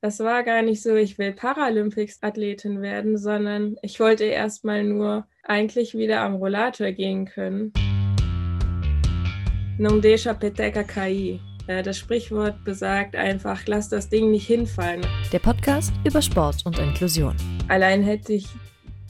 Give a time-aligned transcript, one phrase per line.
[0.00, 5.94] Das war gar nicht so, ich will Paralympics-Athletin werden, sondern ich wollte erstmal nur eigentlich
[5.94, 7.72] wieder am Rollator gehen können.
[9.76, 11.40] Non deixa peteca cair.
[11.66, 15.04] Äh, das Sprichwort besagt einfach, lass das Ding nicht hinfallen.
[15.32, 17.34] Der Podcast über Sport und Inklusion.
[17.66, 18.46] Allein hätte ich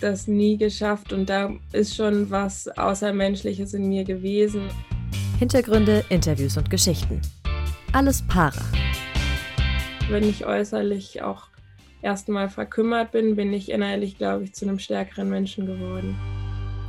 [0.01, 4.71] das nie geschafft und da ist schon was Außermenschliches in mir gewesen.
[5.39, 7.21] Hintergründe, Interviews und Geschichten.
[7.93, 8.55] Alles Para
[10.11, 11.49] wenn ich äußerlich auch
[12.01, 16.17] erstmal verkümmert bin, bin ich innerlich, glaube ich, zu einem stärkeren Menschen geworden.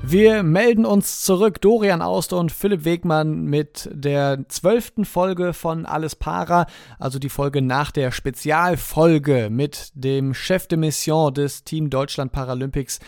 [0.02, 6.16] Wir melden uns zurück, Dorian Auster und Philipp Wegmann, mit der zwölften Folge von Alles
[6.16, 12.32] Para, also die Folge nach der Spezialfolge mit dem Chef de Mission des Team Deutschland
[12.32, 13.00] Paralympics,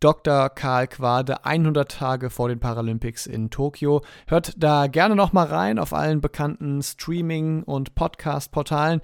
[0.00, 0.48] Dr.
[0.48, 4.00] Karl Quade 100 Tage vor den Paralympics in Tokio.
[4.26, 9.02] Hört da gerne nochmal rein auf allen bekannten Streaming- und Podcast-Portalen.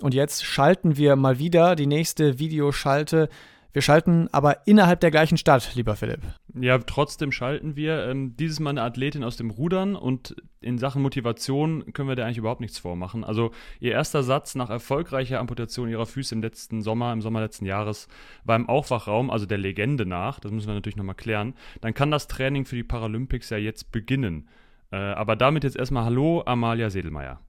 [0.00, 3.28] Und jetzt schalten wir mal wieder die nächste Videoschalte.
[3.72, 6.20] Wir schalten aber innerhalb der gleichen Stadt, lieber Philipp.
[6.58, 8.06] Ja, trotzdem schalten wir.
[8.06, 12.24] Ähm, dieses Mal eine Athletin aus dem Rudern und in Sachen Motivation können wir da
[12.24, 13.24] eigentlich überhaupt nichts vormachen.
[13.24, 17.66] Also ihr erster Satz nach erfolgreicher Amputation ihrer Füße im letzten Sommer, im Sommer letzten
[17.66, 18.08] Jahres,
[18.44, 22.10] war im Aufwachraum, also der Legende nach, das müssen wir natürlich nochmal klären, dann kann
[22.10, 24.48] das Training für die Paralympics ja jetzt beginnen.
[24.90, 27.40] Äh, aber damit jetzt erstmal Hallo, Amalia Sedelmeier.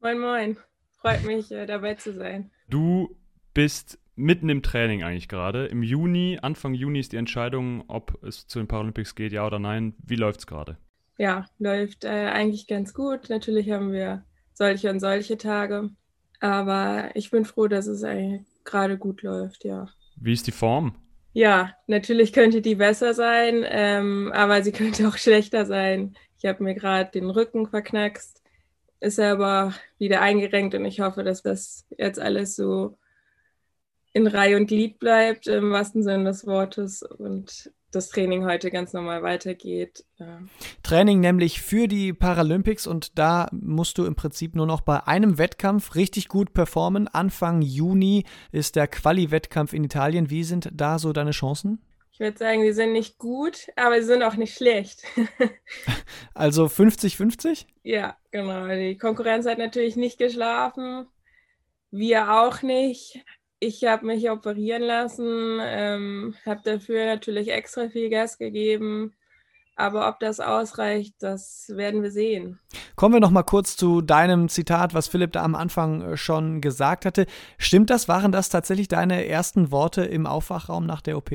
[0.00, 0.56] Moin, moin.
[1.02, 2.52] Freut mich, äh, dabei zu sein.
[2.68, 3.16] Du
[3.54, 5.66] bist mitten im Training eigentlich gerade.
[5.66, 9.58] Im Juni, Anfang Juni ist die Entscheidung, ob es zu den Paralympics geht, ja oder
[9.58, 9.94] nein.
[10.06, 10.78] Wie läuft es gerade?
[11.18, 13.30] Ja, läuft äh, eigentlich ganz gut.
[13.30, 15.90] Natürlich haben wir solche und solche Tage.
[16.38, 18.04] Aber ich bin froh, dass es
[18.64, 19.88] gerade gut läuft, ja.
[20.16, 20.94] Wie ist die Form?
[21.32, 26.14] Ja, natürlich könnte die besser sein, ähm, aber sie könnte auch schlechter sein.
[26.38, 28.41] Ich habe mir gerade den Rücken verknackst
[29.02, 32.98] ist er aber wieder eingerenkt und ich hoffe, dass das jetzt alles so
[34.12, 38.92] in Reihe und Glied bleibt, im wahrsten Sinne des Wortes und das Training heute ganz
[38.92, 40.04] normal weitergeht.
[40.82, 45.36] Training nämlich für die Paralympics und da musst du im Prinzip nur noch bei einem
[45.36, 47.08] Wettkampf richtig gut performen.
[47.08, 50.30] Anfang Juni ist der Quali-Wettkampf in Italien.
[50.30, 51.80] Wie sind da so deine Chancen?
[52.22, 55.02] Ich würde sagen, sie sind nicht gut, aber sie sind auch nicht schlecht.
[56.34, 57.66] also 50-50?
[57.82, 58.68] Ja, genau.
[58.68, 61.08] Die Konkurrenz hat natürlich nicht geschlafen.
[61.90, 63.24] Wir auch nicht.
[63.58, 69.14] Ich habe mich operieren lassen, ähm, habe dafür natürlich extra viel Gas gegeben.
[69.74, 72.60] Aber ob das ausreicht, das werden wir sehen.
[72.94, 76.60] Kommen wir noch mal kurz zu deinem Zitat, was Philipp da am Anfang äh, schon
[76.60, 77.26] gesagt hatte.
[77.58, 78.06] Stimmt das?
[78.06, 81.32] Waren das tatsächlich deine ersten Worte im Aufwachraum nach der OP?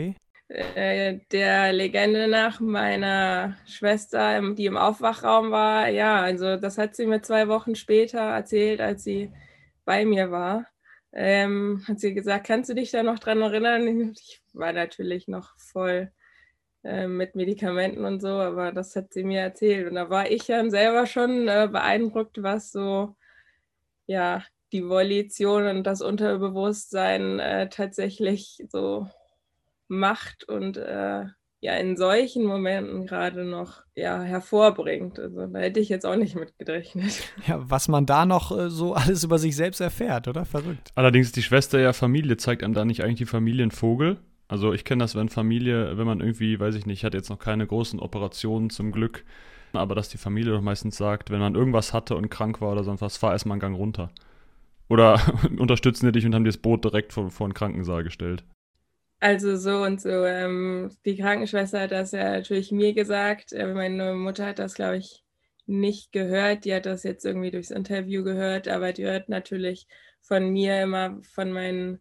[0.50, 7.06] Äh, der Legende nach meiner Schwester, die im Aufwachraum war, ja, also das hat sie
[7.06, 9.32] mir zwei Wochen später erzählt, als sie
[9.84, 10.66] bei mir war.
[11.12, 14.14] Ähm, hat sie gesagt, kannst du dich da noch dran erinnern?
[14.22, 16.12] Ich war natürlich noch voll
[16.84, 19.88] äh, mit Medikamenten und so, aber das hat sie mir erzählt.
[19.90, 23.16] Und da war ich dann selber schon äh, beeindruckt, was so,
[24.08, 24.44] ja,
[24.74, 29.08] die Volition und das Unterbewusstsein äh, tatsächlich so
[29.88, 31.26] macht und äh,
[31.60, 35.20] ja in solchen Momenten gerade noch ja, hervorbringt.
[35.20, 37.24] Also da hätte ich jetzt auch nicht mit gerechnet.
[37.48, 40.46] Ja, was man da noch äh, so alles über sich selbst erfährt, oder?
[40.46, 40.92] Verrückt.
[40.96, 44.18] Allerdings ist die Schwester ja Familie, zeigt einem da nicht eigentlich die Familienvogel?
[44.48, 47.40] Also ich kenne das, wenn Familie, wenn man irgendwie, weiß ich nicht, hat jetzt noch
[47.40, 49.26] keine großen Operationen zum Glück,
[49.74, 52.84] aber dass die Familie doch meistens sagt, wenn man irgendwas hatte und krank war oder
[52.84, 54.10] sonst was, fahr erstmal einen Gang runter.
[54.90, 55.20] Oder
[55.58, 58.44] unterstützen die dich und haben dir das Boot direkt vor, vor den Krankensaal gestellt.
[59.20, 60.26] Also so und so.
[60.26, 63.52] Ähm, die Krankenschwester hat das ja natürlich mir gesagt.
[63.54, 65.24] Äh, meine Mutter hat das, glaube ich,
[65.66, 66.66] nicht gehört.
[66.66, 69.88] Die hat das jetzt irgendwie durchs Interview gehört, aber die hört natürlich
[70.22, 72.00] von mir immer von meinen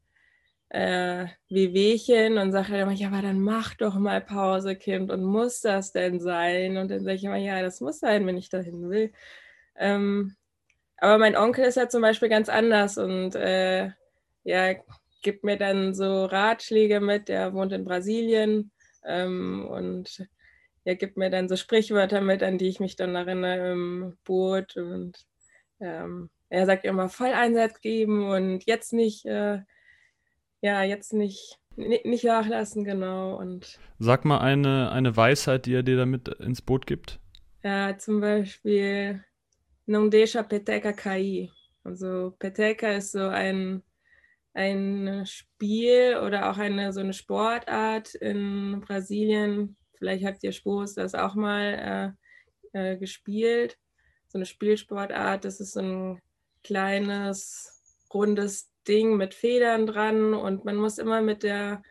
[0.71, 5.25] äh, Wehwehchen und sagt halt immer, ja, aber dann mach doch mal Pause, Kind, und
[5.25, 6.77] muss das denn sein?
[6.77, 9.13] Und dann sage ich immer, ja, das muss sein, wenn ich dahin will.
[9.77, 10.37] Ähm,
[10.99, 13.91] aber mein Onkel ist ja zum Beispiel ganz anders und äh,
[14.45, 14.75] ja,
[15.23, 18.71] gibt mir dann so Ratschläge mit, der wohnt in Brasilien
[19.05, 20.27] ähm, und
[20.85, 24.77] er gibt mir dann so Sprichwörter mit, an die ich mich dann erinnere im Boot
[24.77, 25.19] und
[25.81, 29.61] ähm, er sagt immer voll Einsatz geben und jetzt nicht, äh,
[30.61, 33.37] ja, jetzt nicht, nicht nachlassen, genau.
[33.37, 37.19] Und Sag mal eine, eine Weisheit, die er dir damit ins Boot gibt.
[37.63, 39.25] Ja, zum Beispiel
[39.87, 41.49] Non deixa peteca cair.
[41.85, 43.83] Also peteca ist so ein
[44.57, 49.77] ein Spiel oder auch eine so eine Sportart in Brasilien.
[49.99, 52.17] Vielleicht habt ihr Spurs das auch mal
[52.73, 53.79] äh, äh, gespielt.
[54.29, 56.23] So eine Spielsportart, das ist so ein
[56.65, 57.83] kleines,
[58.13, 61.83] rundes Ding mit Federn dran und man muss immer mit der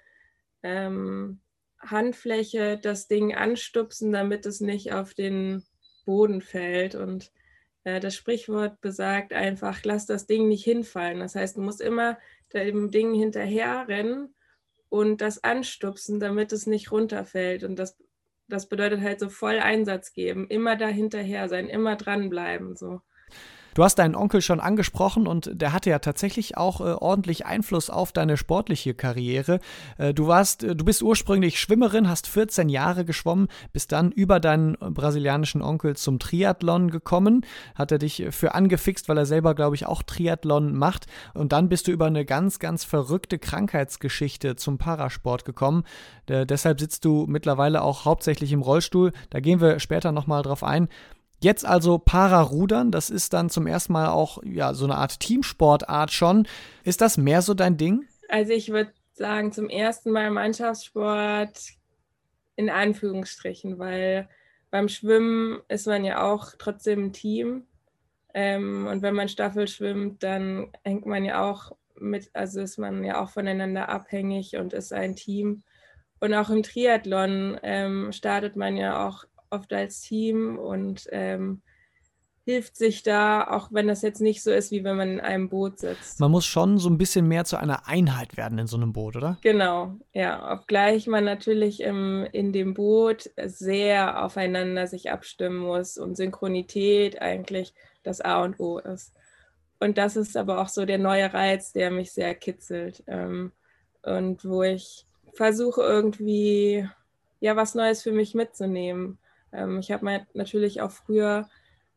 [0.64, 1.42] ähm,
[1.80, 5.64] Handfläche das Ding anstupsen, damit es nicht auf den
[6.06, 6.96] Boden fällt.
[6.96, 7.32] Und
[7.86, 11.20] das Sprichwort besagt einfach, lass das Ding nicht hinfallen.
[11.20, 12.18] Das heißt, du musst immer
[12.54, 14.34] dem Ding hinterher rennen
[14.90, 17.64] und das anstupsen, damit es nicht runterfällt.
[17.64, 17.98] Und das,
[18.48, 22.76] das bedeutet halt so voll Einsatz geben, immer da hinterher sein, immer dranbleiben.
[22.76, 23.02] So.
[23.76, 27.90] Du hast deinen Onkel schon angesprochen und der hatte ja tatsächlich auch äh, ordentlich Einfluss
[27.90, 29.60] auf deine sportliche Karriere.
[29.98, 34.40] Äh, du warst, äh, du bist ursprünglich Schwimmerin, hast 14 Jahre geschwommen, bist dann über
[34.40, 37.46] deinen äh, brasilianischen Onkel zum Triathlon gekommen,
[37.76, 41.08] hat er dich für angefixt, weil er selber, glaube ich, auch Triathlon macht.
[41.34, 45.84] Und dann bist du über eine ganz, ganz verrückte Krankheitsgeschichte zum Parasport gekommen.
[46.28, 49.12] Äh, deshalb sitzt du mittlerweile auch hauptsächlich im Rollstuhl.
[49.32, 50.88] Da gehen wir später nochmal drauf ein.
[51.46, 56.10] Jetzt also Para-Rudern, das ist dann zum ersten Mal auch ja, so eine Art Teamsportart
[56.12, 56.48] schon.
[56.84, 58.08] Ist das mehr so dein Ding?
[58.30, 61.60] Also ich würde sagen, zum ersten Mal Mannschaftssport
[62.56, 64.28] in Anführungsstrichen, weil
[64.72, 67.68] beim Schwimmen ist man ja auch trotzdem ein Team.
[68.34, 73.04] Ähm, und wenn man Staffel schwimmt, dann hängt man ja auch mit, also ist man
[73.04, 75.62] ja auch voneinander abhängig und ist ein Team.
[76.20, 79.26] Und auch im Triathlon ähm, startet man ja auch
[79.56, 81.62] oft als Team und ähm,
[82.46, 85.50] hilft sich da, auch wenn das jetzt nicht so ist, wie wenn man in einem
[85.50, 86.20] Boot sitzt.
[86.20, 89.16] Man muss schon so ein bisschen mehr zu einer Einheit werden in so einem Boot,
[89.16, 89.40] oder?
[89.42, 90.54] Genau, ja.
[90.54, 97.74] Obgleich man natürlich im, in dem Boot sehr aufeinander sich abstimmen muss und Synchronität eigentlich
[98.04, 99.14] das A und O ist.
[99.80, 103.52] Und das ist aber auch so der neue Reiz, der mich sehr kitzelt ähm,
[104.04, 106.88] und wo ich versuche irgendwie
[107.40, 109.18] ja was Neues für mich mitzunehmen.
[109.56, 111.50] Ähm, ich habe natürlich auch früher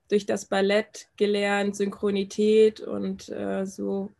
[0.09, 4.11] durch das Ballett gelernt, Synchronität und äh, so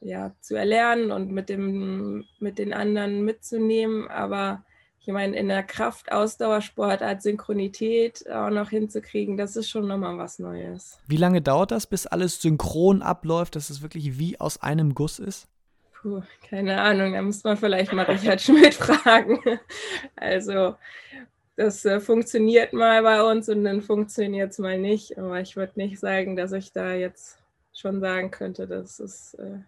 [0.00, 4.08] ja, zu erlernen und mit, dem, mit den anderen mitzunehmen.
[4.08, 4.64] Aber
[5.00, 10.98] ich meine, in der Kraft-Ausdauersportart Synchronität auch noch hinzukriegen, das ist schon nochmal was Neues.
[11.06, 15.18] Wie lange dauert das, bis alles synchron abläuft, dass es wirklich wie aus einem Guss
[15.18, 15.48] ist?
[16.00, 19.40] Puh, keine Ahnung, da muss man vielleicht mal Richard Schmidt fragen.
[20.16, 20.74] Also
[21.56, 25.18] das äh, funktioniert mal bei uns und dann funktioniert es mal nicht.
[25.18, 27.38] Aber ich würde nicht sagen, dass ich da jetzt
[27.74, 29.58] schon sagen könnte, dass es, äh,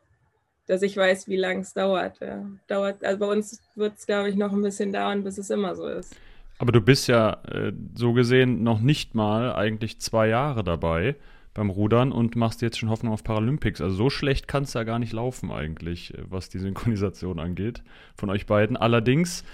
[0.67, 2.21] dass ich weiß, wie lange es dauert.
[2.21, 2.45] Ja.
[2.67, 3.05] dauert.
[3.05, 5.87] Also bei uns wird es, glaube ich, noch ein bisschen dauern, bis es immer so
[5.87, 6.17] ist.
[6.59, 11.17] Aber du bist ja äh, so gesehen noch nicht mal eigentlich zwei Jahre dabei
[11.53, 13.81] beim Rudern und machst jetzt schon Hoffnung auf Paralympics.
[13.81, 17.83] Also so schlecht kann es ja gar nicht laufen eigentlich, äh, was die Synchronisation angeht
[18.17, 18.77] von euch beiden.
[18.77, 19.45] Allerdings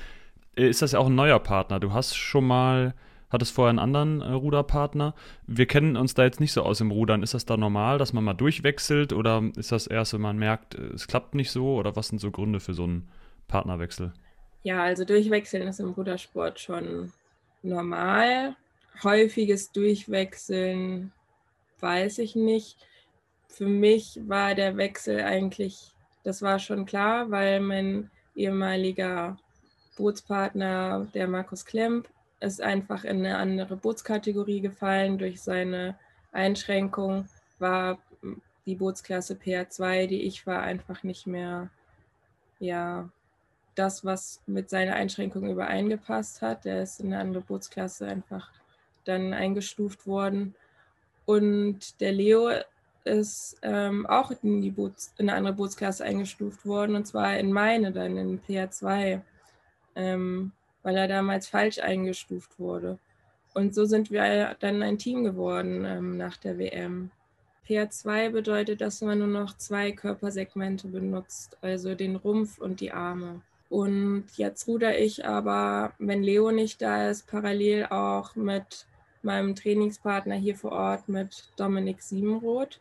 [0.56, 1.80] ist das ja auch ein neuer Partner.
[1.80, 2.94] Du hast schon mal,
[3.30, 5.14] hattest vorher einen anderen äh, Ruderpartner.
[5.46, 7.22] Wir kennen uns da jetzt nicht so aus im Rudern.
[7.22, 10.74] Ist das da normal, dass man mal durchwechselt oder ist das erst, wenn man merkt,
[10.74, 13.08] äh, es klappt nicht so oder was sind so Gründe für so einen
[13.48, 14.12] Partnerwechsel?
[14.62, 17.12] Ja, also durchwechseln ist im Rudersport schon
[17.62, 18.56] normal.
[19.02, 21.12] Häufiges Durchwechseln
[21.80, 22.76] weiß ich nicht.
[23.48, 25.92] Für mich war der Wechsel eigentlich,
[26.24, 29.38] das war schon klar, weil mein ehemaliger
[30.00, 32.08] Bootspartner, der Markus Klemp,
[32.40, 35.18] ist einfach in eine andere Bootskategorie gefallen.
[35.18, 35.94] Durch seine
[36.32, 37.98] Einschränkung war
[38.64, 41.68] die Bootsklasse PR2, die ich war, einfach nicht mehr
[42.60, 43.10] ja,
[43.74, 46.64] das, was mit seiner Einschränkung übereingepasst hat.
[46.64, 48.50] Der ist in eine andere Bootsklasse einfach
[49.04, 50.54] dann eingestuft worden.
[51.26, 52.50] Und der Leo
[53.04, 57.52] ist ähm, auch in, die Boots, in eine andere Bootsklasse eingestuft worden, und zwar in
[57.52, 59.20] meine, dann in PR2
[60.00, 60.52] ähm,
[60.82, 62.98] weil er damals falsch eingestuft wurde.
[63.52, 67.10] Und so sind wir dann ein Team geworden ähm, nach der WM.
[67.68, 73.42] PR2 bedeutet, dass man nur noch zwei Körpersegmente benutzt, also den Rumpf und die Arme.
[73.68, 78.86] Und jetzt ruder ich aber, wenn Leo nicht da ist, parallel auch mit
[79.22, 82.80] meinem Trainingspartner hier vor Ort, mit Dominik Siebenroth,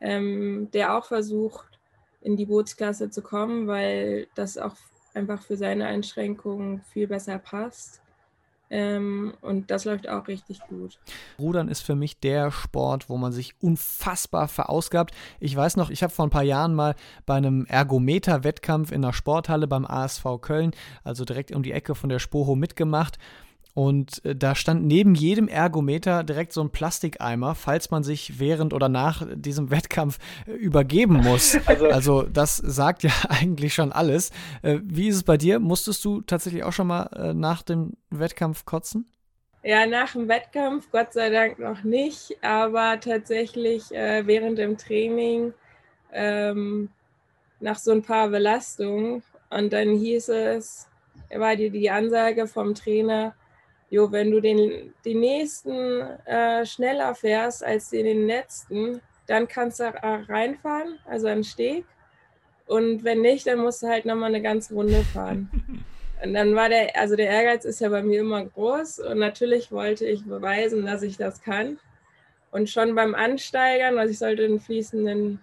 [0.00, 1.78] ähm, der auch versucht,
[2.20, 4.76] in die Bootsklasse zu kommen, weil das auch
[5.14, 8.02] einfach für seine Einschränkungen viel besser passt.
[8.72, 10.98] Ähm, und das läuft auch richtig gut.
[11.38, 15.14] Rudern ist für mich der Sport, wo man sich unfassbar verausgabt.
[15.40, 16.94] Ich weiß noch, ich habe vor ein paar Jahren mal
[17.26, 20.70] bei einem Ergometer-Wettkampf in der Sporthalle beim ASV Köln,
[21.04, 23.18] also direkt um die Ecke von der Spoho, mitgemacht.
[23.74, 28.74] Und äh, da stand neben jedem Ergometer direkt so ein Plastikeimer, falls man sich während
[28.74, 31.58] oder nach diesem Wettkampf äh, übergeben muss.
[31.72, 34.30] Also, also, das sagt ja eigentlich schon alles.
[34.62, 35.58] Äh, wie ist es bei dir?
[35.58, 39.06] Musstest du tatsächlich auch schon mal nach dem Wettkampf kotzen?
[39.62, 45.54] Ja, nach dem Wettkampf Gott sei Dank noch nicht, aber tatsächlich während dem Training
[46.12, 46.90] ähm,
[47.60, 49.22] nach so ein paar Belastungen.
[49.50, 50.88] Und dann hieß es,
[51.34, 53.34] war die, die Ansage vom Trainer,
[53.92, 59.84] jo, wenn du den, den nächsten äh, schneller fährst als den letzten, dann kannst du
[59.84, 61.84] reinfahren, also einen Steg.
[62.66, 65.50] Und wenn nicht, dann musst du halt nochmal eine ganze Runde fahren.
[66.24, 69.72] Und dann war der, also der Ehrgeiz ist ja bei mir immer groß und natürlich
[69.72, 71.80] wollte ich beweisen, dass ich das kann.
[72.52, 75.40] Und schon beim Ansteigern, also ich sollte einen fließenden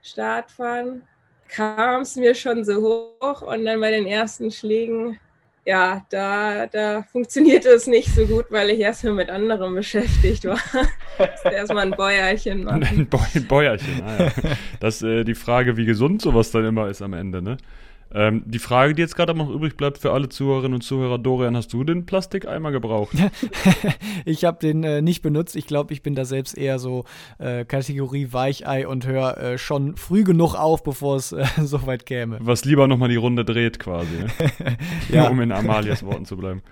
[0.00, 1.06] Start fahren,
[1.48, 5.20] kam es mir schon so hoch und dann bei den ersten Schlägen,
[5.64, 10.58] ja, da, da funktionierte es nicht so gut, weil ich erstmal mit anderem beschäftigt war.
[11.44, 13.08] erstmal ein Bäuerchen machen.
[13.34, 14.32] Ein Bäuerchen, ah, ja.
[14.80, 17.58] Das ist äh, die Frage, wie gesund sowas dann immer ist am Ende, ne?
[18.14, 21.56] Ähm, die Frage, die jetzt gerade noch übrig bleibt für alle Zuhörerinnen und Zuhörer, Dorian,
[21.56, 23.16] hast du den Plastikeimer gebraucht?
[24.24, 25.56] ich habe den äh, nicht benutzt.
[25.56, 27.04] Ich glaube, ich bin da selbst eher so
[27.38, 32.04] äh, Kategorie Weichei und höre äh, schon früh genug auf, bevor es äh, so weit
[32.04, 32.38] käme.
[32.40, 34.26] Was lieber nochmal die Runde dreht quasi, ne?
[35.10, 35.28] ja.
[35.28, 36.62] um in Amalias Worten zu bleiben.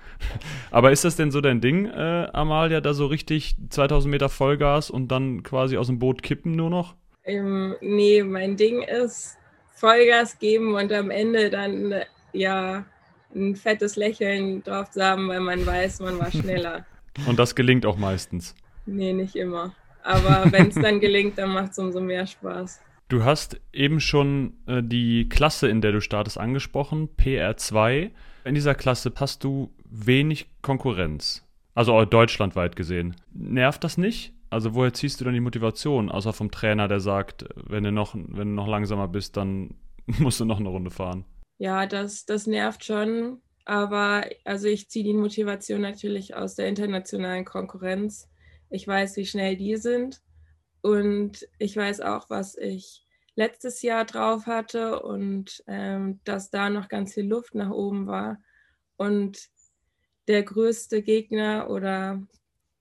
[0.70, 4.90] Aber ist das denn so dein Ding, äh, Amalia, da so richtig 2000 Meter Vollgas
[4.90, 6.94] und dann quasi aus dem Boot kippen nur noch?
[7.24, 9.36] Ähm, nee, mein Ding ist
[9.80, 11.94] Vollgas geben und am Ende dann
[12.32, 12.84] ja
[13.34, 16.84] ein fettes Lächeln drauf zu haben, weil man weiß, man war schneller.
[17.26, 18.54] Und das gelingt auch meistens.
[18.86, 19.74] Nee, nicht immer.
[20.02, 22.80] Aber wenn es dann gelingt, dann macht es umso mehr Spaß.
[23.08, 28.10] Du hast eben schon äh, die Klasse, in der du startest, angesprochen, PR2.
[28.44, 31.44] In dieser Klasse hast du wenig Konkurrenz.
[31.74, 33.16] Also deutschlandweit gesehen.
[33.32, 34.32] Nervt das nicht?
[34.50, 38.14] Also woher ziehst du dann die Motivation, außer vom Trainer, der sagt, wenn du noch,
[38.14, 39.76] wenn du noch langsamer bist, dann
[40.06, 41.24] musst du noch eine Runde fahren?
[41.58, 43.40] Ja, das, das nervt schon.
[43.64, 48.28] Aber also ich ziehe die Motivation natürlich aus der internationalen Konkurrenz.
[48.70, 50.20] Ich weiß, wie schnell die sind.
[50.82, 53.04] Und ich weiß auch, was ich
[53.36, 58.38] letztes Jahr drauf hatte und ähm, dass da noch ganz viel Luft nach oben war.
[58.96, 59.38] Und
[60.26, 62.22] der größte Gegner oder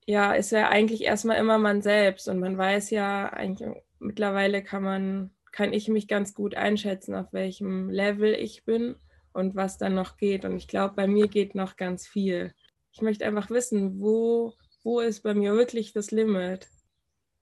[0.10, 4.82] ja, ist ja eigentlich erstmal immer man selbst und man weiß ja eigentlich mittlerweile kann
[4.82, 8.96] man kann ich mich ganz gut einschätzen, auf welchem Level ich bin
[9.34, 12.56] und was dann noch geht und ich glaube, bei mir geht noch ganz viel.
[12.92, 16.68] Ich möchte einfach wissen, wo wo ist bei mir wirklich das Limit?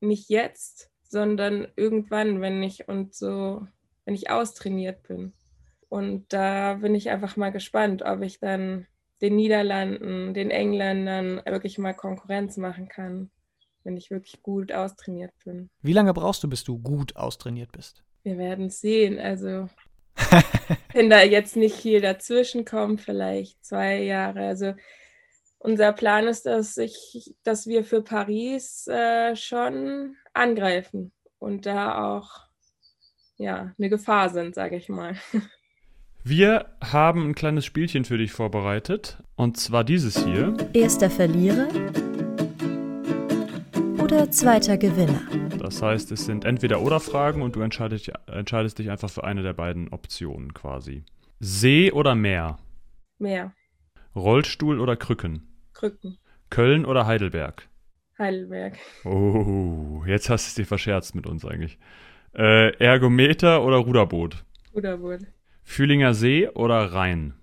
[0.02, 3.66] Nicht jetzt, sondern irgendwann, wenn ich und so
[4.04, 5.34] wenn ich austrainiert bin.
[5.88, 8.88] Und da bin ich einfach mal gespannt, ob ich dann
[9.22, 13.32] den Niederlanden, den Engländern wirklich mal Konkurrenz machen kann,
[13.84, 15.70] wenn ich wirklich gut austrainiert bin.
[15.82, 18.04] Wie lange brauchst du, bis du gut austrainiert bist?
[18.24, 19.20] Wir werden sehen.
[19.20, 19.70] Also,
[20.94, 24.46] wenn da jetzt nicht viel dazwischen kommt, vielleicht zwei Jahre.
[24.46, 24.74] Also,
[25.60, 32.48] unser Plan ist, dass, ich, dass wir für Paris äh, schon angreifen und da auch
[33.38, 35.16] ja, eine Gefahr sind, sage ich mal.
[36.30, 39.24] Wir haben ein kleines Spielchen für dich vorbereitet.
[39.38, 40.58] Und zwar dieses hier.
[40.74, 41.70] Erster Verlierer
[44.04, 45.22] oder zweiter Gewinner.
[45.58, 49.42] Das heißt, es sind entweder oder Fragen und du entscheidest, entscheidest dich einfach für eine
[49.42, 51.06] der beiden Optionen quasi.
[51.40, 52.58] See oder Meer?
[53.20, 53.54] Meer.
[54.14, 55.48] Rollstuhl oder Krücken?
[55.72, 56.18] Krücken.
[56.50, 57.70] Köln oder Heidelberg?
[58.20, 58.78] Heidelberg.
[59.06, 61.80] Oh, jetzt hast du es dir verscherzt mit uns eigentlich.
[62.36, 64.44] Äh, Ergometer oder Ruderboot?
[64.76, 65.22] Ruderboot.
[65.68, 67.34] Fühlinger See oder Rhein?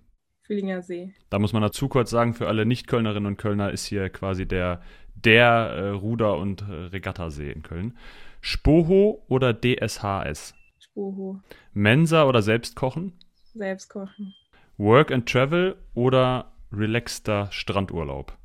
[0.40, 1.14] Fühlinger See.
[1.28, 4.80] Da muss man dazu kurz sagen, für alle Nicht-Kölnerinnen und Kölner ist hier quasi der,
[5.14, 7.96] der äh, Ruder- und äh, Regattasee in Köln.
[8.40, 10.54] Spoho oder DSHS?
[10.80, 11.42] Spoho.
[11.74, 13.12] Mensa oder Selbstkochen?
[13.52, 14.34] Selbstkochen.
[14.78, 18.36] Work and Travel oder relaxter Strandurlaub?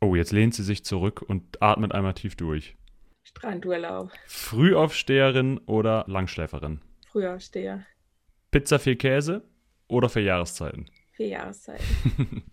[0.00, 2.76] Oh, jetzt lehnt sie sich zurück und atmet einmal tief durch.
[3.24, 4.12] Strandurlaub.
[4.26, 6.80] Frühaufsteherin oder Langschläferin?
[7.10, 7.84] Frühaufsteher.
[8.50, 9.42] Pizza viel Käse
[9.88, 10.86] oder für Jahreszeiten?
[11.12, 11.84] Für Jahreszeiten.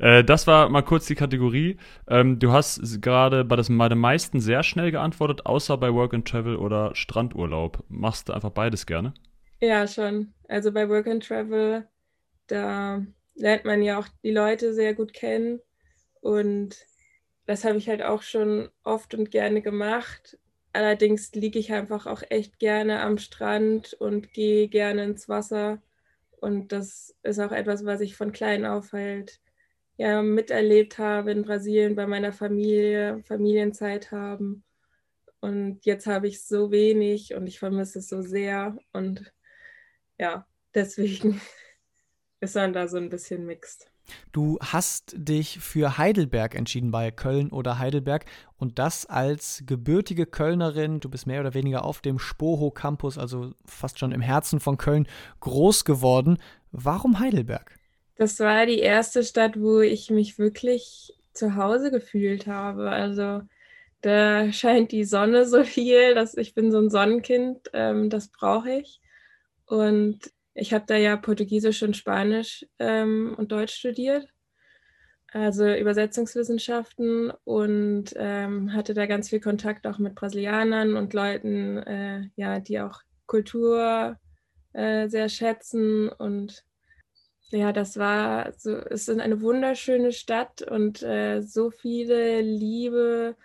[0.00, 1.78] Äh, das war mal kurz die Kategorie.
[2.08, 6.26] Ähm, du hast gerade bei, bei den meisten sehr schnell geantwortet, außer bei Work and
[6.26, 7.84] Travel oder Strandurlaub.
[7.88, 9.14] Machst du einfach beides gerne?
[9.60, 10.34] Ja, schon.
[10.48, 11.88] Also bei Work and Travel,
[12.48, 15.60] da lernt man ja auch die Leute sehr gut kennen.
[16.20, 16.76] Und
[17.46, 20.38] das habe ich halt auch schon oft und gerne gemacht.
[20.74, 25.80] Allerdings liege ich einfach auch echt gerne am Strand und gehe gerne ins Wasser.
[26.40, 29.40] Und das ist auch etwas, was ich von klein auf halt
[29.96, 34.64] ja, miterlebt habe in Brasilien bei meiner Familie, Familienzeit haben.
[35.38, 38.76] Und jetzt habe ich so wenig und ich vermisse es so sehr.
[38.92, 39.32] Und
[40.18, 41.40] ja, deswegen
[42.40, 43.93] ist man da so ein bisschen mixed.
[44.32, 51.00] Du hast dich für Heidelberg entschieden bei Köln oder Heidelberg und das als gebürtige Kölnerin.
[51.00, 54.76] Du bist mehr oder weniger auf dem Spoho Campus, also fast schon im Herzen von
[54.76, 55.06] Köln,
[55.40, 56.38] groß geworden.
[56.72, 57.78] Warum Heidelberg?
[58.16, 62.90] Das war die erste Stadt, wo ich mich wirklich zu Hause gefühlt habe.
[62.90, 63.42] Also
[64.00, 68.70] da scheint die Sonne so viel, dass ich bin so ein Sonnenkind, ähm, das brauche
[68.70, 69.00] ich.
[69.66, 70.18] Und
[70.54, 74.28] ich habe da ja Portugiesisch und Spanisch ähm, und Deutsch studiert,
[75.32, 82.28] also Übersetzungswissenschaften und ähm, hatte da ganz viel Kontakt auch mit Brasilianern und Leuten, äh,
[82.36, 84.16] ja, die auch Kultur
[84.72, 86.64] äh, sehr schätzen und
[87.50, 93.36] ja, das war so, es ist eine wunderschöne Stadt und äh, so viele liebe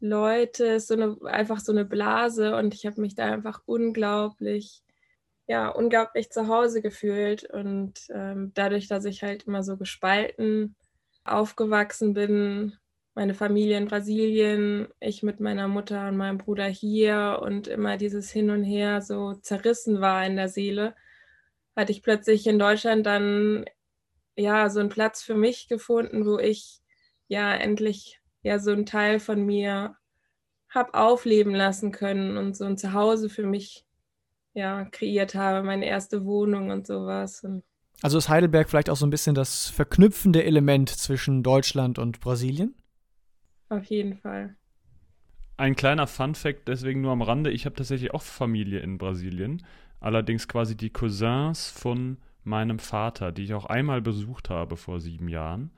[0.00, 4.82] Leute, so eine, einfach so eine Blase und ich habe mich da einfach unglaublich
[5.48, 7.44] ja, unglaublich zu Hause gefühlt.
[7.50, 10.76] Und ähm, dadurch, dass ich halt immer so gespalten
[11.24, 12.76] aufgewachsen bin,
[13.14, 18.30] meine Familie in Brasilien, ich mit meiner Mutter und meinem Bruder hier und immer dieses
[18.30, 20.94] Hin und Her so zerrissen war in der Seele,
[21.74, 23.64] hatte ich plötzlich in Deutschland dann
[24.36, 26.80] ja so einen Platz für mich gefunden, wo ich
[27.26, 29.96] ja endlich ja so einen Teil von mir
[30.68, 33.87] habe aufleben lassen können und so ein Zuhause für mich
[34.58, 37.42] ja, kreiert habe, meine erste Wohnung und sowas.
[37.44, 37.62] Und
[38.02, 42.74] also ist Heidelberg vielleicht auch so ein bisschen das verknüpfende Element zwischen Deutschland und Brasilien?
[43.70, 44.56] Auf jeden Fall.
[45.56, 49.64] Ein kleiner Fun-Fact, deswegen nur am Rande: Ich habe tatsächlich auch Familie in Brasilien.
[50.00, 55.28] Allerdings quasi die Cousins von meinem Vater, die ich auch einmal besucht habe vor sieben
[55.28, 55.70] Jahren.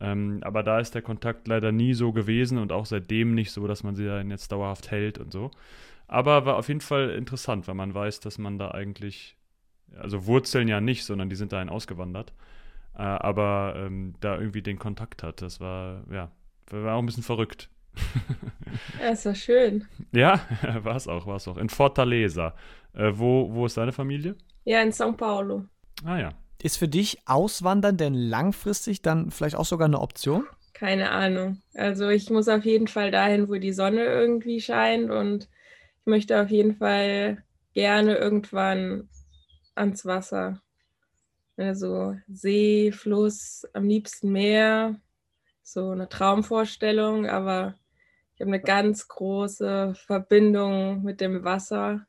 [0.00, 3.66] Ähm, aber da ist der Kontakt leider nie so gewesen und auch seitdem nicht so,
[3.66, 5.50] dass man sie dann jetzt dauerhaft hält und so.
[6.06, 9.36] Aber war auf jeden Fall interessant, weil man weiß, dass man da eigentlich,
[9.96, 12.32] also Wurzeln ja nicht, sondern die sind dahin ausgewandert.
[12.96, 15.42] Äh, aber ähm, da irgendwie den Kontakt hat.
[15.42, 16.30] Das war, ja,
[16.70, 17.68] war auch ein bisschen verrückt.
[19.00, 19.86] Ja, ist war schön.
[20.12, 20.40] Ja,
[20.82, 21.56] war es auch, war es auch.
[21.58, 22.54] In Fortaleza.
[22.92, 24.34] Äh, wo, wo ist deine Familie?
[24.64, 25.66] Ja, in São Paulo.
[26.04, 26.30] Ah ja.
[26.62, 30.44] Ist für dich Auswandern denn langfristig dann vielleicht auch sogar eine Option?
[30.72, 31.60] Keine Ahnung.
[31.74, 35.48] Also ich muss auf jeden Fall dahin, wo die Sonne irgendwie scheint und
[36.04, 39.08] ich möchte auf jeden Fall gerne irgendwann
[39.74, 40.60] ans Wasser.
[41.56, 45.00] Also See, Fluss, am liebsten Meer.
[45.62, 47.74] So eine Traumvorstellung, aber
[48.34, 52.06] ich habe eine ganz große Verbindung mit dem Wasser.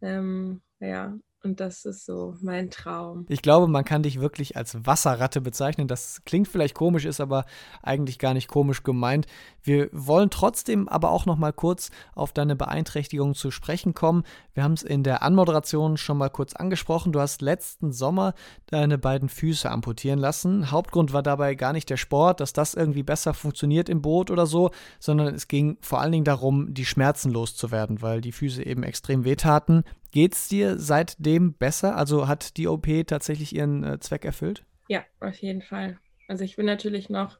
[0.00, 1.12] Ähm, ja,
[1.44, 3.26] und das ist so mein Traum.
[3.28, 5.88] Ich glaube, man kann dich wirklich als Wasserratte bezeichnen.
[5.88, 7.44] Das klingt vielleicht komisch, ist aber
[7.82, 9.26] eigentlich gar nicht komisch gemeint.
[9.62, 14.22] Wir wollen trotzdem aber auch noch mal kurz auf deine Beeinträchtigung zu sprechen kommen.
[14.54, 17.12] Wir haben es in der Anmoderation schon mal kurz angesprochen.
[17.12, 18.34] Du hast letzten Sommer
[18.66, 20.70] deine beiden Füße amputieren lassen.
[20.70, 24.46] Hauptgrund war dabei gar nicht der Sport, dass das irgendwie besser funktioniert im Boot oder
[24.46, 28.82] so, sondern es ging vor allen Dingen darum, die Schmerzen loszuwerden, weil die Füße eben
[28.82, 29.84] extrem wehtaten.
[30.12, 31.96] Geht es dir seitdem besser?
[31.96, 34.64] Also hat die OP tatsächlich ihren äh, Zweck erfüllt?
[34.86, 35.98] Ja, auf jeden Fall.
[36.28, 37.38] Also ich bin natürlich noch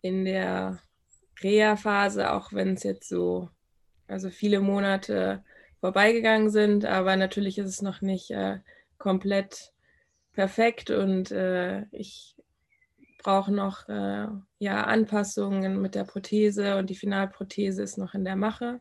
[0.00, 0.80] in der
[1.42, 3.50] Reha-Phase, auch wenn es jetzt so,
[4.08, 5.44] also viele Monate
[5.80, 8.60] vorbeigegangen sind, aber natürlich ist es noch nicht äh,
[8.96, 9.74] komplett
[10.32, 12.34] perfekt und äh, ich
[13.18, 14.26] brauche noch äh,
[14.58, 18.80] ja, Anpassungen mit der Prothese und die Finalprothese ist noch in der Mache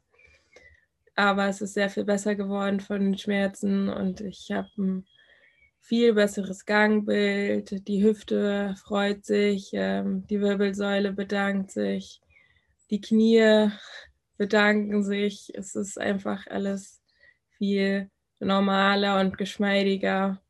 [1.15, 5.07] aber es ist sehr viel besser geworden von den Schmerzen und ich habe ein
[5.79, 7.87] viel besseres Gangbild.
[7.87, 12.21] Die Hüfte freut sich, ähm, die Wirbelsäule bedankt sich,
[12.89, 13.69] die Knie
[14.37, 15.51] bedanken sich.
[15.55, 17.01] Es ist einfach alles
[17.57, 20.41] viel normaler und geschmeidiger.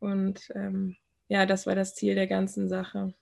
[0.00, 0.96] Und ähm,
[1.28, 3.14] ja, das war das Ziel der ganzen Sache.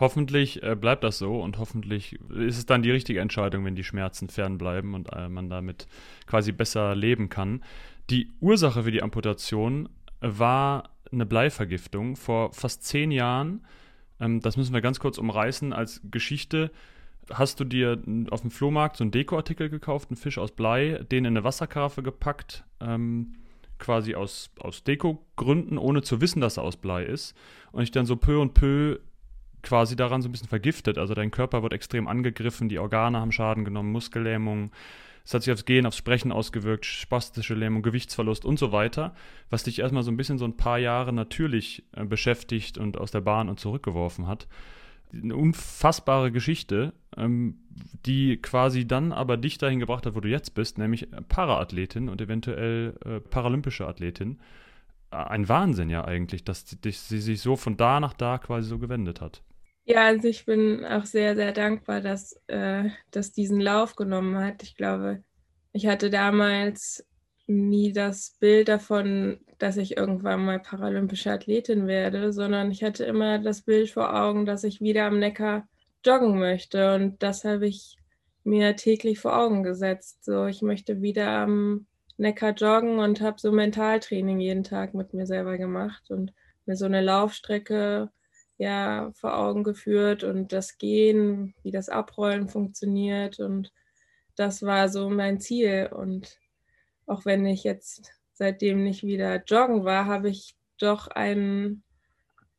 [0.00, 3.84] Hoffentlich äh, bleibt das so und hoffentlich ist es dann die richtige Entscheidung, wenn die
[3.84, 5.88] Schmerzen fernbleiben und äh, man damit
[6.26, 7.64] quasi besser leben kann.
[8.10, 9.88] Die Ursache für die Amputation
[10.20, 13.66] war eine Bleivergiftung vor fast zehn Jahren.
[14.20, 16.70] Ähm, das müssen wir ganz kurz umreißen als Geschichte.
[17.30, 21.24] Hast du dir auf dem Flohmarkt so einen Dekoartikel gekauft, einen Fisch aus Blei, den
[21.24, 23.34] in eine Wasserkaraffe gepackt, ähm,
[23.78, 27.36] quasi aus, aus Deko-Gründen, ohne zu wissen, dass er aus Blei ist.
[27.72, 28.98] Und ich dann so peu und peu
[29.62, 30.98] quasi daran so ein bisschen vergiftet.
[30.98, 34.70] Also dein Körper wird extrem angegriffen, die Organe haben Schaden genommen, Muskellähmung,
[35.28, 39.14] es hat sich aufs Gehen, aufs Sprechen ausgewirkt, spastische Lähmung, Gewichtsverlust und so weiter,
[39.50, 43.10] was dich erstmal so ein bisschen so ein paar Jahre natürlich äh, beschäftigt und aus
[43.10, 44.48] der Bahn und zurückgeworfen hat.
[45.12, 47.58] Eine unfassbare Geschichte, ähm,
[48.06, 52.22] die quasi dann aber dich dahin gebracht hat, wo du jetzt bist, nämlich Paraathletin und
[52.22, 54.38] eventuell äh, paralympische Athletin.
[55.10, 59.20] ein Wahnsinn ja eigentlich, dass sie sich so von da nach da quasi so gewendet
[59.20, 59.42] hat.
[59.90, 64.62] Ja, also ich bin auch sehr, sehr dankbar, dass äh, das diesen Lauf genommen hat.
[64.62, 65.22] Ich glaube,
[65.72, 67.06] ich hatte damals
[67.46, 73.38] nie das Bild davon, dass ich irgendwann mal paralympische Athletin werde, sondern ich hatte immer
[73.38, 75.66] das Bild vor Augen, dass ich wieder am Neckar
[76.04, 76.94] joggen möchte.
[76.94, 77.96] Und das habe ich
[78.44, 80.22] mir täglich vor Augen gesetzt.
[80.22, 81.86] So, ich möchte wieder am
[82.18, 86.34] Neckar joggen und habe so Mentaltraining jeden Tag mit mir selber gemacht und
[86.66, 88.10] mir so eine Laufstrecke
[88.58, 93.72] ja vor Augen geführt und das Gehen, wie das Abrollen funktioniert und
[94.36, 96.38] das war so mein Ziel und
[97.06, 101.82] auch wenn ich jetzt seitdem nicht wieder joggen war, habe ich doch ein,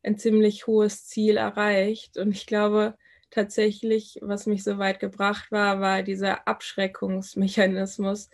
[0.03, 2.95] ein ziemlich hohes Ziel erreicht und ich glaube
[3.29, 8.29] tatsächlich, was mich so weit gebracht war, war dieser Abschreckungsmechanismus,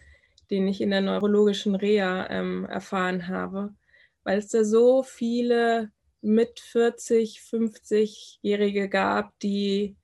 [0.50, 3.74] den ich in der neurologischen Reha ähm, erfahren habe,
[4.24, 9.96] weil es da so viele mit 40, 50-Jährige gab, die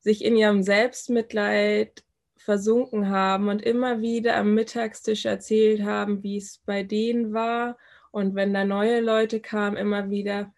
[0.00, 2.04] sich in ihrem Selbstmitleid
[2.36, 7.76] versunken haben und immer wieder am Mittagstisch erzählt haben, wie es bei denen war.
[8.10, 10.52] Und wenn da neue Leute kamen, immer wieder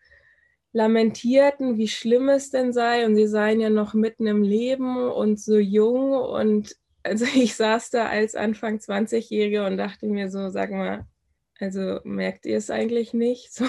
[0.73, 3.05] lamentierten, wie schlimm es denn sei.
[3.05, 6.13] Und sie seien ja noch mitten im Leben und so jung.
[6.13, 11.07] Und also ich saß da als Anfang 20-Jährige und dachte mir so, sag mal,
[11.59, 13.53] also merkt ihr es eigentlich nicht?
[13.53, 13.67] So.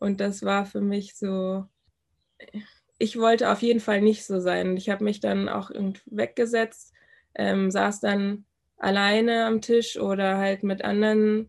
[0.00, 1.64] Und das war für mich so,
[2.98, 4.76] ich wollte auf jeden Fall nicht so sein.
[4.76, 5.70] Ich habe mich dann auch
[6.06, 6.92] weggesetzt,
[7.36, 8.44] ähm, saß dann
[8.76, 11.48] alleine am Tisch oder halt mit anderen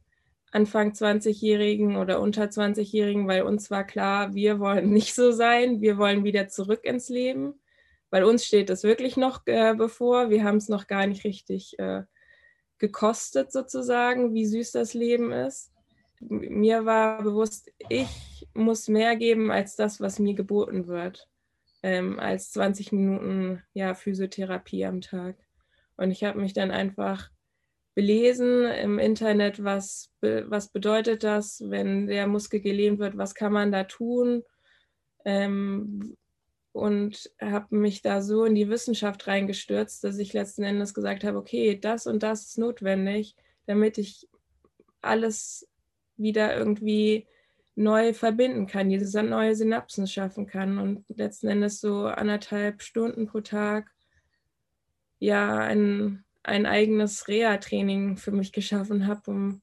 [0.52, 5.98] Anfang 20-Jährigen oder unter 20-Jährigen, weil uns war klar, wir wollen nicht so sein, wir
[5.98, 7.56] wollen wieder zurück ins Leben
[8.12, 10.30] weil uns steht das wirklich noch äh, bevor.
[10.30, 12.04] Wir haben es noch gar nicht richtig äh,
[12.78, 15.72] gekostet sozusagen, wie süß das Leben ist.
[16.30, 21.28] Mir war bewusst, ich muss mehr geben als das, was mir geboten wird,
[21.84, 25.36] ähm, als 20 Minuten ja, Physiotherapie am Tag.
[25.98, 27.30] Und ich habe mich dann einfach
[27.96, 33.72] belesen im Internet, was, was bedeutet das, wenn der Muskel gelähmt wird, was kann man
[33.72, 34.44] da tun,
[35.26, 36.16] ähm,
[36.74, 41.38] und habe mich da so in die Wissenschaft reingestürzt, dass ich letzten Endes gesagt habe,
[41.38, 44.30] okay, das und das ist notwendig, damit ich
[45.02, 45.68] alles
[46.22, 47.28] wieder irgendwie
[47.76, 53.42] neu verbinden kann, diese neue Synapsen schaffen kann und letzten Endes so anderthalb Stunden pro
[53.42, 53.92] Tag
[55.20, 59.62] ja ein, ein eigenes Reha-Training für mich geschaffen habe, um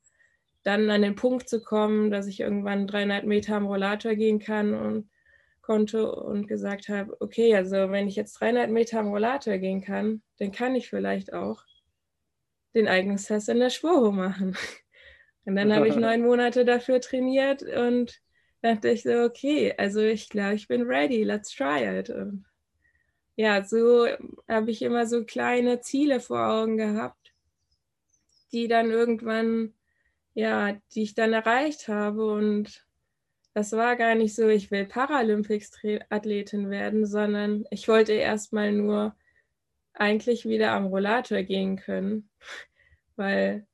[0.62, 4.74] dann an den Punkt zu kommen, dass ich irgendwann 300 Meter am Rollator gehen kann
[4.74, 5.10] und
[5.62, 10.22] konnte und gesagt habe, okay, also wenn ich jetzt 300 Meter am Rollator gehen kann,
[10.38, 11.62] dann kann ich vielleicht auch
[12.74, 14.56] den Eignungstest in der Spurho machen.
[15.48, 18.20] Und dann habe ich neun Monate dafür trainiert und
[18.60, 22.10] dachte ich so, okay, also ich glaube, ich bin ready, let's try it.
[22.10, 22.44] Und
[23.34, 24.06] ja, so
[24.46, 27.32] habe ich immer so kleine Ziele vor Augen gehabt,
[28.52, 29.72] die dann irgendwann,
[30.34, 32.86] ja, die ich dann erreicht habe und
[33.54, 39.16] das war gar nicht so, ich will Paralympics-Athletin werden, sondern ich wollte erstmal nur
[39.94, 42.28] eigentlich wieder am Rollator gehen können,
[43.16, 43.66] weil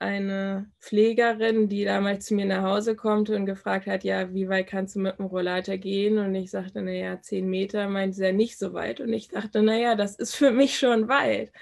[0.00, 4.66] eine Pflegerin, die damals zu mir nach Hause kommt und gefragt hat, ja, wie weit
[4.66, 6.18] kannst du mit dem Rollator gehen?
[6.18, 9.00] Und ich sagte, naja, zehn Meter, meinte sie ja nicht so weit.
[9.00, 11.52] Und ich dachte, naja, das ist für mich schon weit.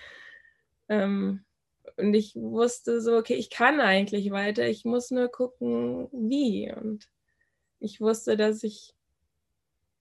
[0.88, 1.44] Ähm,
[1.96, 6.72] und ich wusste so, okay, ich kann eigentlich weiter, ich muss nur gucken, wie.
[6.72, 7.08] Und
[7.80, 8.94] ich wusste, dass ich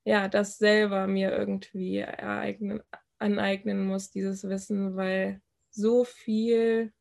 [0.06, 2.84] ja das selber mir irgendwie ereignen,
[3.18, 6.94] aneignen muss, dieses Wissen, weil so viel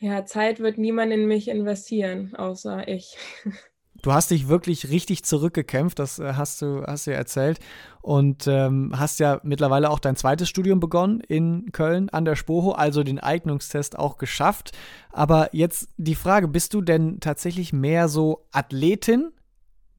[0.00, 3.16] ja, Zeit wird niemand in mich investieren, außer ich.
[4.02, 7.58] Du hast dich wirklich richtig zurückgekämpft, das äh, hast du, hast du ja erzählt.
[8.00, 12.72] Und ähm, hast ja mittlerweile auch dein zweites Studium begonnen in Köln an der Spoho,
[12.72, 14.72] also den Eignungstest auch geschafft.
[15.12, 19.32] Aber jetzt die Frage, bist du denn tatsächlich mehr so Athletin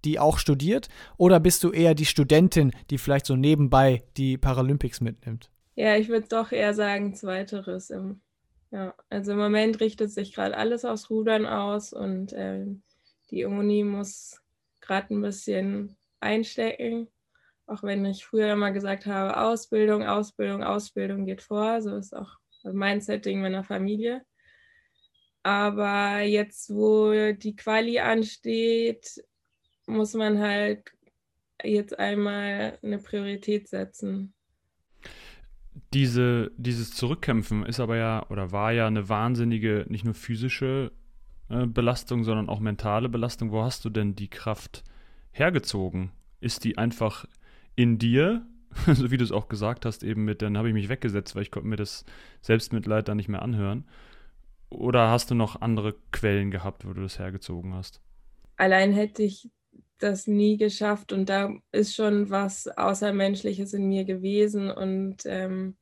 [0.04, 0.90] die auch studiert?
[1.18, 5.50] Oder bist du eher die Studentin, die vielleicht so nebenbei die Paralympics mitnimmt?
[5.76, 7.92] Ja, ich würde doch eher sagen, zweiteres.
[8.72, 12.66] Ja, also im Moment richtet sich gerade alles aufs Rudern aus und äh,
[13.30, 14.42] die Uni muss
[14.80, 17.08] gerade ein bisschen einstecken.
[17.68, 21.82] Auch wenn ich früher immer gesagt habe, Ausbildung, Ausbildung, Ausbildung geht vor.
[21.82, 24.26] So ist auch mein Setting meiner Familie.
[25.44, 29.24] Aber jetzt, wo die Quali ansteht,
[29.86, 30.92] muss man halt
[31.64, 34.34] jetzt einmal eine Priorität setzen.
[35.94, 40.92] Diese, dieses Zurückkämpfen ist aber ja oder war ja eine wahnsinnige, nicht nur physische
[41.50, 43.52] äh, Belastung, sondern auch mentale Belastung.
[43.52, 44.84] Wo hast du denn die Kraft
[45.32, 46.12] hergezogen?
[46.40, 47.26] Ist die einfach
[47.76, 48.46] in dir,
[48.88, 51.44] so wie du es auch gesagt hast, eben mit, dann habe ich mich weggesetzt, weil
[51.44, 52.06] ich konnte mir das
[52.42, 53.86] Selbstmitleid dann nicht mehr anhören.
[54.70, 58.00] Oder hast du noch andere Quellen gehabt, wo du das hergezogen hast?
[58.56, 59.50] Allein hätte ich
[60.00, 65.76] das nie geschafft und da ist schon was Außermenschliches in mir gewesen und ähm,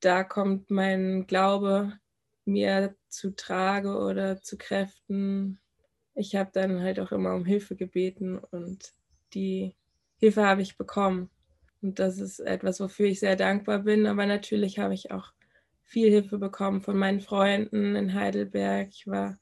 [0.00, 1.92] da kommt mein Glaube
[2.44, 5.60] mir zu Trage oder zu Kräften.
[6.14, 8.92] Ich habe dann halt auch immer um Hilfe gebeten und
[9.34, 9.74] die
[10.18, 11.30] Hilfe habe ich bekommen.
[11.82, 14.06] Und das ist etwas, wofür ich sehr dankbar bin.
[14.06, 15.32] Aber natürlich habe ich auch
[15.84, 18.88] viel Hilfe bekommen von meinen Freunden in Heidelberg.
[18.90, 19.38] Ich war,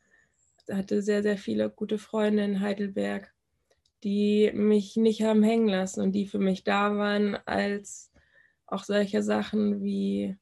[0.71, 3.33] hatte sehr, sehr viele gute Freunde in Heidelberg,
[4.05, 8.13] die mich nicht haben hängen lassen und die für mich da waren, als
[8.67, 10.37] auch solche Sachen wie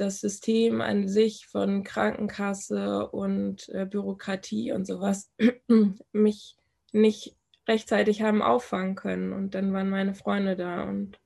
[0.00, 5.30] das System an sich von Krankenkasse und äh, Bürokratie und sowas
[6.12, 6.56] mich
[6.92, 9.32] nicht rechtzeitig haben auffangen können.
[9.32, 11.18] Und dann waren meine Freunde da und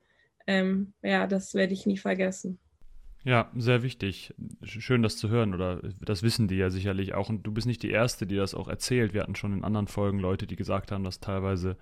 [0.46, 2.58] ähm, ja, das werde ich nie vergessen.
[3.24, 4.34] Ja, sehr wichtig.
[4.62, 5.54] Schön, das zu hören.
[5.54, 7.28] Oder das wissen die ja sicherlich auch.
[7.28, 9.14] Und du bist nicht die Erste, die das auch erzählt.
[9.14, 11.76] Wir hatten schon in anderen Folgen Leute, die gesagt haben, dass teilweise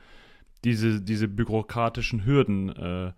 [0.64, 3.12] diese, diese bürokratischen Hürden äh,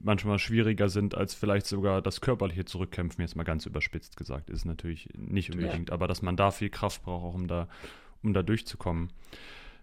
[0.00, 4.64] manchmal schwieriger sind, als vielleicht sogar das körperliche Zurückkämpfen, jetzt mal ganz überspitzt gesagt, ist
[4.64, 5.94] natürlich nicht unbedingt, ja.
[5.94, 7.68] aber dass man da viel Kraft braucht, auch um da,
[8.22, 9.12] um da durchzukommen.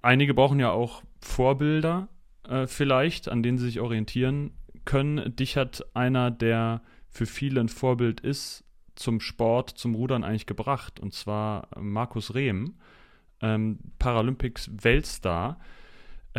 [0.02, 2.08] Einige brauchen ja auch Vorbilder
[2.48, 4.52] äh, vielleicht, an denen sie sich orientieren
[4.86, 5.36] können.
[5.36, 8.63] Dich hat einer, der für viele ein Vorbild ist,
[8.95, 12.76] zum Sport, zum Rudern eigentlich gebracht, und zwar Markus Rehm,
[13.41, 15.58] ähm, Paralympics Weltstar.
[15.60, 15.79] Äh,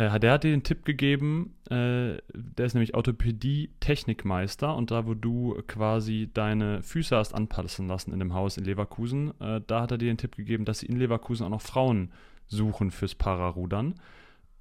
[0.09, 5.61] der hat dir den Tipp gegeben, äh, der ist nämlich Orthopädie-Technikmeister und da, wo du
[5.67, 9.97] quasi deine Füße hast anpassen lassen in dem Haus in Leverkusen, äh, da hat er
[9.97, 12.11] dir den Tipp gegeben, dass sie in Leverkusen auch noch Frauen
[12.47, 13.95] suchen fürs Pararudern.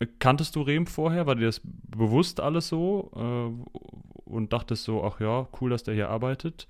[0.01, 1.27] Äh, kanntest du Rehm vorher?
[1.27, 5.95] War dir das bewusst alles so äh, und dachtest so, ach ja, cool, dass der
[5.95, 6.67] hier arbeitet?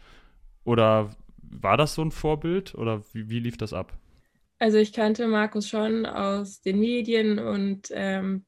[0.65, 1.11] Oder
[1.43, 3.97] war das so ein Vorbild oder wie, wie lief das ab?
[4.59, 8.45] Also ich kannte Markus schon aus den Medien und ähm,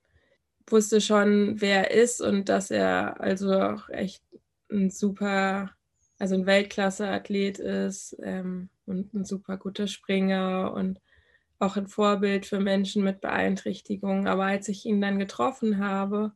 [0.66, 4.22] wusste schon, wer er ist und dass er also auch echt
[4.70, 5.70] ein super,
[6.18, 11.00] also ein Weltklasse-Athlet ist ähm, und ein super guter Springer und
[11.58, 14.26] auch ein Vorbild für Menschen mit Beeinträchtigungen.
[14.26, 16.32] Aber als ich ihn dann getroffen habe,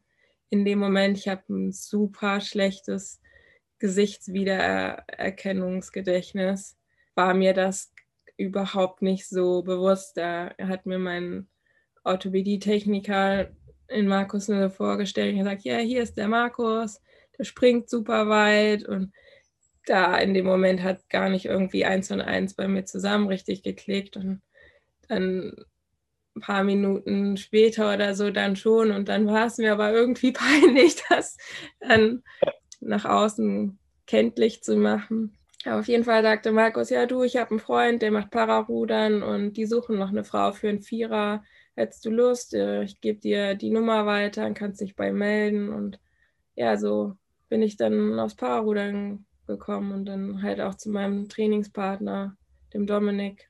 [0.50, 3.20] in dem Moment, ich habe ein super schlechtes
[3.78, 6.76] Gesichtswiedererkennungsgedächtnis,
[7.14, 7.92] war mir das
[8.36, 10.18] überhaupt nicht so bewusst.
[10.18, 11.48] Er hat mir meinen
[12.04, 13.50] Orthopädie-Techniker
[13.88, 17.00] in Markus nur vorgestellt und gesagt, ja, hier ist der Markus,
[17.38, 19.12] der springt super weit und
[19.86, 23.62] da in dem Moment hat gar nicht irgendwie eins und eins bei mir zusammen richtig
[23.62, 24.42] geklickt und
[25.08, 25.52] dann
[26.36, 30.32] ein paar Minuten später oder so dann schon und dann war es mir aber irgendwie
[30.32, 31.36] peinlich, das
[31.80, 32.22] dann
[32.80, 35.36] nach außen kenntlich zu machen.
[35.64, 39.22] Aber auf jeden Fall sagte Markus, ja du, ich habe einen Freund, der macht Pararudern
[39.22, 41.42] und die suchen noch eine Frau für einen Vierer
[41.76, 45.68] hättest du Lust, äh, ich gebe dir die Nummer weiter, dann kannst dich bei melden.
[45.68, 46.00] Und
[46.56, 47.14] ja, so
[47.48, 52.36] bin ich dann aufs Pararudern gekommen und dann halt auch zu meinem Trainingspartner,
[52.74, 53.48] dem Dominik,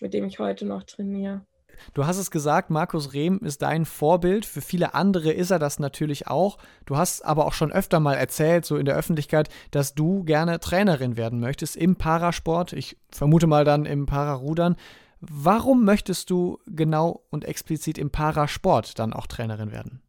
[0.00, 1.46] mit dem ich heute noch trainiere.
[1.92, 4.46] Du hast es gesagt, Markus Rehm ist dein Vorbild.
[4.46, 6.56] Für viele andere ist er das natürlich auch.
[6.86, 10.58] Du hast aber auch schon öfter mal erzählt, so in der Öffentlichkeit, dass du gerne
[10.58, 12.72] Trainerin werden möchtest im Parasport.
[12.72, 14.76] Ich vermute mal dann im Pararudern.
[15.20, 20.02] Warum möchtest du genau und explizit im Parasport dann auch Trainerin werden?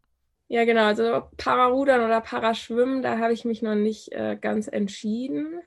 [0.50, 0.86] Ja, genau.
[0.86, 5.62] Also Pararudern oder Paraschwimmen, da habe ich mich noch nicht äh, ganz entschieden.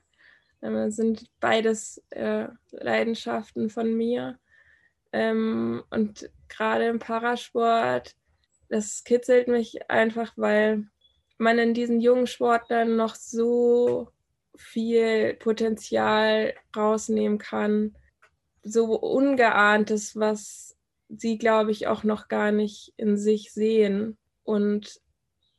[0.61, 4.39] Ähm, sind beides äh, Leidenschaften von mir.
[5.11, 8.15] Ähm, und gerade im Parasport,
[8.69, 10.85] das kitzelt mich einfach, weil
[11.37, 14.09] man in diesen jungen Sportlern noch so
[14.55, 17.95] viel Potenzial rausnehmen kann
[18.63, 20.77] so Ungeahntes, was
[21.09, 24.17] sie, glaube ich, auch noch gar nicht in sich sehen.
[24.43, 25.01] Und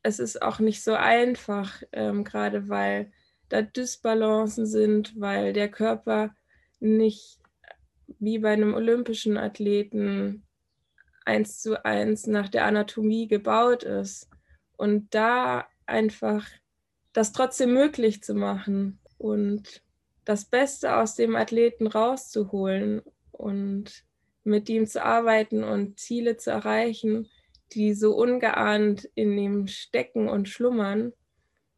[0.02, 3.12] es ist auch nicht so einfach, ähm, gerade weil
[3.48, 6.34] da Dysbalancen sind, weil der Körper
[6.80, 7.38] nicht
[8.18, 10.46] wie bei einem olympischen Athleten
[11.24, 14.28] eins zu eins nach der Anatomie gebaut ist.
[14.76, 16.46] Und da einfach
[17.12, 19.82] das trotzdem möglich zu machen und
[20.24, 24.04] das Beste aus dem Athleten rauszuholen und
[24.44, 27.28] mit ihm zu arbeiten und Ziele zu erreichen,
[27.72, 31.12] die so ungeahnt in ihm stecken und schlummern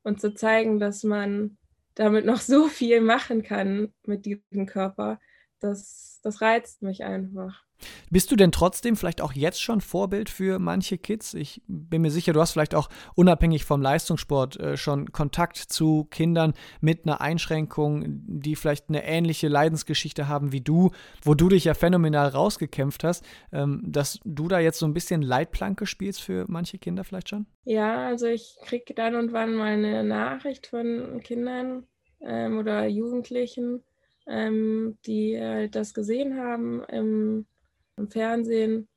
[0.03, 1.57] und zu zeigen, dass man
[1.95, 5.21] damit noch so viel machen kann mit diesem Körper,
[5.61, 7.65] das, das reizt mich einfach.
[8.11, 11.35] Bist du denn trotzdem vielleicht auch jetzt schon Vorbild für manche Kids?
[11.35, 16.05] Ich bin mir sicher, du hast vielleicht auch unabhängig vom Leistungssport äh, schon Kontakt zu
[16.11, 20.91] Kindern mit einer Einschränkung, die vielleicht eine ähnliche Leidensgeschichte haben wie du,
[21.23, 25.23] wo du dich ja phänomenal rausgekämpft hast, ähm, dass du da jetzt so ein bisschen
[25.23, 27.47] Leitplanke spielst für manche Kinder vielleicht schon?
[27.65, 31.87] Ja, also ich kriege dann und wann mal eine Nachricht von Kindern
[32.21, 33.83] ähm, oder Jugendlichen,
[34.27, 37.47] ähm, die äh, das gesehen haben im,
[37.97, 38.89] im Fernsehen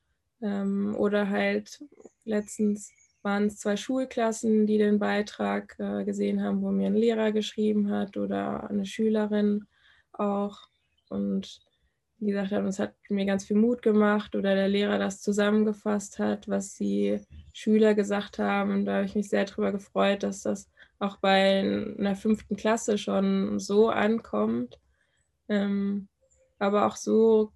[0.42, 1.84] ähm, oder halt
[2.26, 7.32] letztens waren es zwei Schulklassen, die den Beitrag äh, gesehen haben, wo mir ein Lehrer
[7.32, 9.66] geschrieben hat oder eine Schülerin
[10.14, 10.60] auch
[11.10, 11.60] und
[12.20, 16.18] wie gesagt haben, es hat mir ganz viel Mut gemacht oder der Lehrer das zusammengefasst
[16.18, 17.20] hat, was die
[17.54, 18.72] Schüler gesagt haben.
[18.72, 22.98] Und da habe ich mich sehr darüber gefreut, dass das auch bei einer fünften Klasse
[22.98, 24.80] schon so ankommt.
[25.48, 26.08] Ähm,
[26.58, 27.52] aber auch so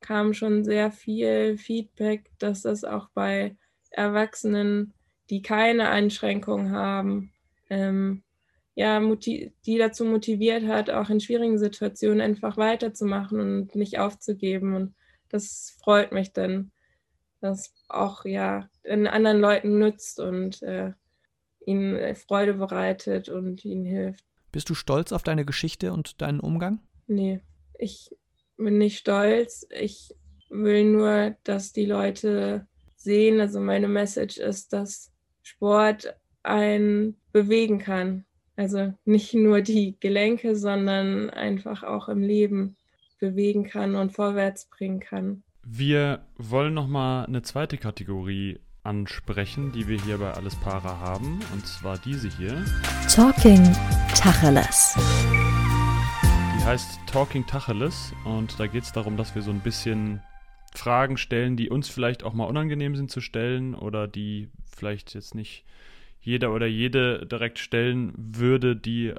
[0.00, 3.56] kam schon sehr viel Feedback, dass das auch bei
[3.90, 4.94] Erwachsenen,
[5.30, 7.32] die keine Einschränkung haben,
[7.70, 8.22] ähm,
[8.74, 14.76] ja, die dazu motiviert hat, auch in schwierigen Situationen einfach weiterzumachen und nicht aufzugeben.
[14.76, 14.94] Und
[15.30, 16.70] das freut mich dann,
[17.40, 20.92] dass auch ja den anderen Leuten nützt und äh,
[21.66, 24.24] ihnen Freude bereitet und ihnen hilft.
[24.52, 26.80] Bist du stolz auf deine Geschichte und deinen Umgang?
[27.06, 27.40] Nee,
[27.78, 28.16] ich
[28.58, 29.66] bin nicht stolz.
[29.70, 30.14] Ich
[30.50, 32.66] will nur, dass die Leute
[32.96, 38.24] sehen, also meine Message ist, dass Sport einen bewegen kann.
[38.56, 42.76] Also nicht nur die Gelenke, sondern einfach auch im Leben
[43.20, 45.42] bewegen kann und vorwärts bringen kann.
[45.64, 51.40] Wir wollen noch mal eine zweite Kategorie ansprechen, die wir hier bei Alles Para haben,
[51.52, 52.64] und zwar diese hier.
[53.08, 53.62] Talking
[54.14, 54.96] Tacheles.
[56.68, 60.20] Heißt Talking Tacheles und da geht es darum, dass wir so ein bisschen
[60.74, 65.34] Fragen stellen, die uns vielleicht auch mal unangenehm sind zu stellen oder die vielleicht jetzt
[65.34, 65.64] nicht
[66.20, 69.14] jeder oder jede direkt stellen würde, die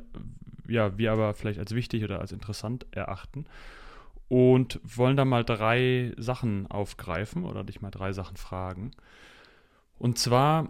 [0.67, 3.45] ja, wir aber vielleicht als wichtig oder als interessant erachten
[4.27, 8.91] und wollen da mal drei Sachen aufgreifen oder dich mal drei Sachen fragen.
[9.97, 10.67] Und zwar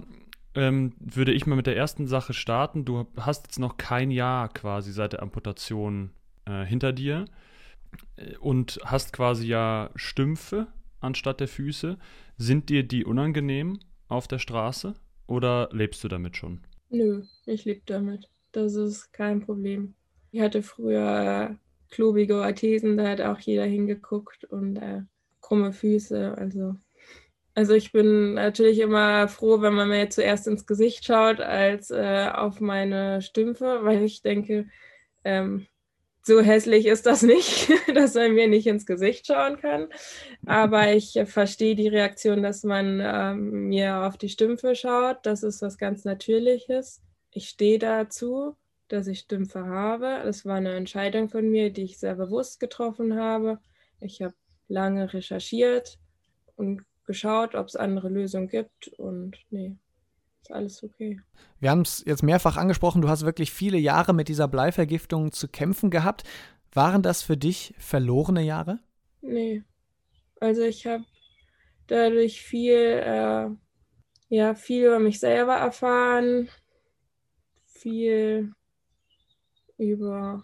[0.56, 2.86] ähm, würde ich mal mit der ersten Sache starten.
[2.86, 6.12] Du hast jetzt noch kein Jahr quasi seit der Amputation
[6.50, 7.26] äh, hinter dir
[8.18, 10.68] äh, und hast quasi ja Stümpfe
[11.00, 11.98] anstatt der Füße.
[12.38, 14.94] Sind dir die unangenehm auf der Straße
[15.28, 16.62] oder lebst du damit schon?
[16.90, 18.30] Nö, ich lebe damit.
[18.52, 19.94] Das ist kein Problem.
[20.32, 21.58] Ich hatte früher
[21.90, 25.02] klobige Orthesen, da hat auch jeder hingeguckt und äh,
[25.42, 26.38] krumme Füße.
[26.38, 26.76] Also
[27.60, 32.30] also ich bin natürlich immer froh, wenn man mir zuerst ins Gesicht schaut, als äh,
[32.34, 34.70] auf meine Stümpfe, weil ich denke,
[35.26, 35.68] ähm,
[36.22, 39.88] so hässlich ist das nicht, dass man mir nicht ins Gesicht schauen kann.
[40.46, 45.26] Aber ich verstehe die Reaktion, dass man ähm, mir auf die Stümpfe schaut.
[45.26, 47.02] Das ist was ganz Natürliches.
[47.32, 48.56] Ich stehe dazu,
[48.88, 50.22] dass ich Stümpfe habe.
[50.24, 53.60] Das war eine Entscheidung von mir, die ich sehr bewusst getroffen habe.
[54.00, 54.34] Ich habe
[54.68, 56.00] lange recherchiert
[56.56, 59.78] und geschaut, ob es andere Lösungen gibt und nee,
[60.42, 61.20] ist alles okay.
[61.60, 65.48] Wir haben es jetzt mehrfach angesprochen, du hast wirklich viele Jahre mit dieser Bleivergiftung zu
[65.48, 66.24] kämpfen gehabt.
[66.74, 68.80] Waren das für dich verlorene Jahre?
[69.22, 69.64] Nee.
[70.40, 71.04] Also ich habe
[71.88, 73.50] dadurch viel, äh,
[74.30, 76.50] ja, viel über mich selber erfahren,
[77.66, 78.54] viel
[79.78, 80.44] über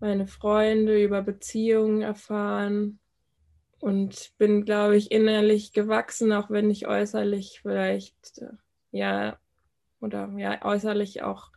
[0.00, 2.98] meine Freunde, über Beziehungen erfahren,
[3.84, 8.48] und bin, glaube ich, innerlich gewachsen, auch wenn ich äußerlich vielleicht, äh,
[8.92, 9.38] ja,
[10.00, 11.50] oder ja, äußerlich auch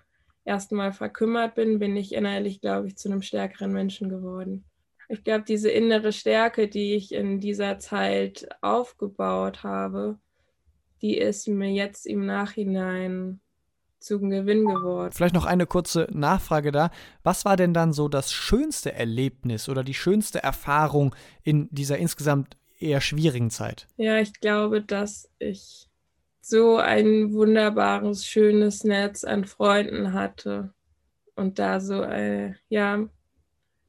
[0.44, 4.66] erstmal verkümmert bin, bin ich innerlich, glaube ich, zu einem stärkeren Menschen geworden.
[5.08, 10.20] Ich glaube, diese innere Stärke, die ich in dieser Zeit aufgebaut habe,
[11.02, 13.40] die ist mir jetzt im Nachhinein
[14.00, 15.12] zum Gewinn geworden.
[15.12, 16.92] Vielleicht noch eine kurze Nachfrage da.
[17.24, 22.58] Was war denn dann so das schönste Erlebnis oder die schönste Erfahrung in dieser insgesamt
[22.80, 23.88] eher schwierigen Zeit?
[23.98, 25.90] Ja, ich glaube, dass ich
[26.42, 30.74] so ein wunderbares, schönes Netz an Freunden hatte
[31.36, 33.08] und da so ein, ja,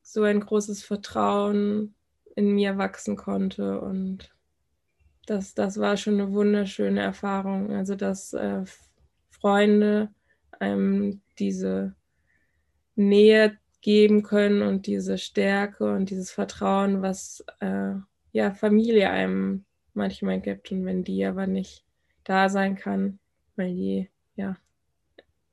[0.03, 1.95] so ein großes Vertrauen
[2.35, 4.31] in mir wachsen konnte und
[5.29, 7.71] das, das war schon eine wunderschöne Erfahrung.
[7.71, 8.65] Also, dass äh,
[9.41, 10.11] Freunde
[10.59, 11.95] einem diese
[12.97, 17.95] Nähe geben können und diese Stärke und dieses Vertrauen, was äh,
[18.33, 19.65] ja Familie einem
[19.95, 20.73] manchmal gibt.
[20.73, 21.85] Und wenn die aber nicht
[22.25, 23.19] da sein kann,
[23.57, 24.57] weil die ja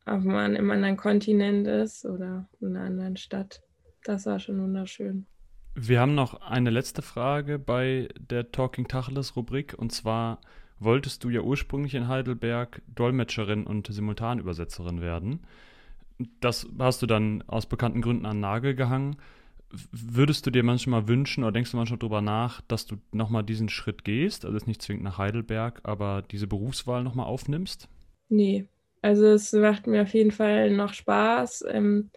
[0.05, 3.61] auf einem, im anderen Kontinent ist oder in einer anderen Stadt,
[4.03, 5.25] das war schon wunderschön.
[5.75, 10.39] Wir haben noch eine letzte Frage bei der Talking Tacheles Rubrik und zwar
[10.79, 15.41] wolltest du ja ursprünglich in Heidelberg Dolmetscherin und Simultanübersetzerin werden.
[16.39, 19.17] Das hast du dann aus bekannten Gründen an den Nagel gehangen.
[19.91, 23.67] Würdest du dir manchmal wünschen oder denkst du manchmal darüber nach, dass du nochmal diesen
[23.67, 27.89] Schritt gehst, also nicht zwingend nach Heidelberg, aber diese Berufswahl nochmal aufnimmst?
[28.29, 28.67] Nee,
[29.01, 32.09] also es macht mir auf jeden Fall noch Spaß, ähm,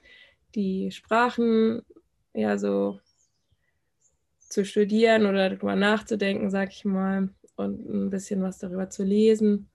[0.54, 1.82] die Sprachen
[2.34, 3.00] ja so
[4.38, 7.28] zu studieren oder darüber nachzudenken, sag ich mal,
[7.58, 9.68] und ein bisschen was darüber zu lesen.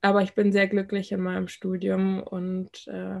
[0.00, 3.20] Aber ich bin sehr glücklich in meinem Studium und äh,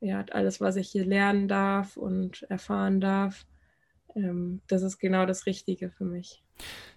[0.00, 3.46] ja, alles, was ich hier lernen darf und erfahren darf,
[4.14, 6.42] ähm, das ist genau das Richtige für mich.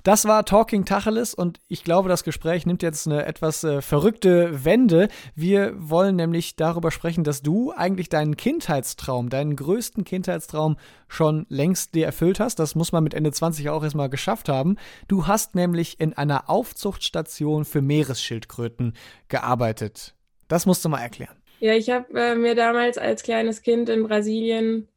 [0.03, 4.65] Das war Talking Tacheles und ich glaube, das Gespräch nimmt jetzt eine etwas äh, verrückte
[4.65, 5.07] Wende.
[5.35, 11.93] Wir wollen nämlich darüber sprechen, dass du eigentlich deinen Kindheitstraum, deinen größten Kindheitstraum schon längst
[11.93, 12.57] dir erfüllt hast.
[12.57, 14.77] Das muss man mit Ende 20 auch erstmal geschafft haben.
[15.07, 18.93] Du hast nämlich in einer Aufzuchtstation für Meeresschildkröten
[19.27, 20.15] gearbeitet.
[20.47, 21.35] Das musst du mal erklären.
[21.59, 24.87] Ja, ich habe äh, mir damals als kleines Kind in Brasilien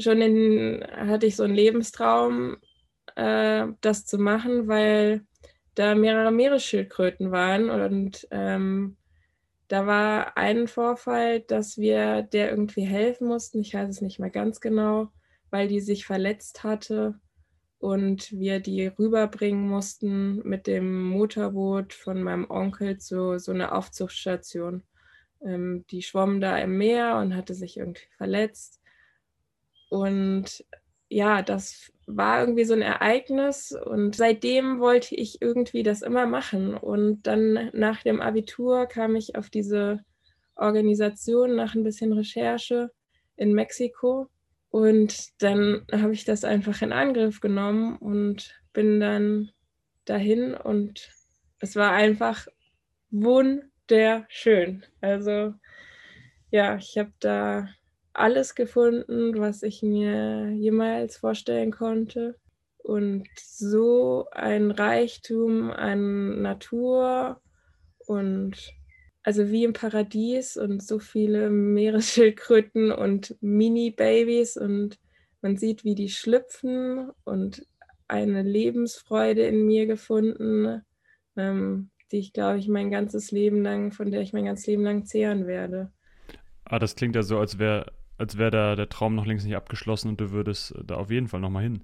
[0.00, 2.56] schon in, hatte ich so einen Lebenstraum,
[3.16, 5.22] äh, das zu machen, weil
[5.74, 8.96] da mehrere Meeresschildkröten waren und ähm,
[9.68, 13.60] da war ein Vorfall, dass wir der irgendwie helfen mussten.
[13.60, 15.12] Ich weiß es nicht mehr ganz genau,
[15.50, 17.14] weil die sich verletzt hatte
[17.78, 24.82] und wir die rüberbringen mussten mit dem Motorboot von meinem Onkel zu so einer Aufzuchtstation.
[25.40, 28.79] Ähm, die schwamm da im Meer und hatte sich irgendwie verletzt.
[29.90, 30.64] Und
[31.10, 36.74] ja, das war irgendwie so ein Ereignis und seitdem wollte ich irgendwie das immer machen.
[36.74, 40.00] Und dann nach dem Abitur kam ich auf diese
[40.54, 42.90] Organisation nach ein bisschen Recherche
[43.36, 44.28] in Mexiko
[44.70, 49.50] und dann habe ich das einfach in Angriff genommen und bin dann
[50.04, 51.10] dahin und
[51.58, 52.46] es war einfach
[53.10, 54.84] wunderschön.
[55.00, 55.54] Also
[56.52, 57.68] ja, ich habe da
[58.12, 62.36] alles gefunden, was ich mir jemals vorstellen konnte.
[62.78, 67.40] Und so ein Reichtum an Natur
[68.06, 68.56] und
[69.22, 74.98] also wie im Paradies und so viele Meeresschildkröten und Mini-Babys und
[75.42, 77.66] man sieht, wie die schlüpfen und
[78.08, 80.82] eine Lebensfreude in mir gefunden.
[81.36, 84.82] Ähm, die ich, glaube ich, mein ganzes Leben lang, von der ich mein ganzes Leben
[84.82, 85.92] lang zehren werde.
[86.64, 89.56] Ah, das klingt ja so, als wäre als wär da der Traum noch längst nicht
[89.56, 91.80] abgeschlossen und du würdest da auf jeden Fall nochmal hin.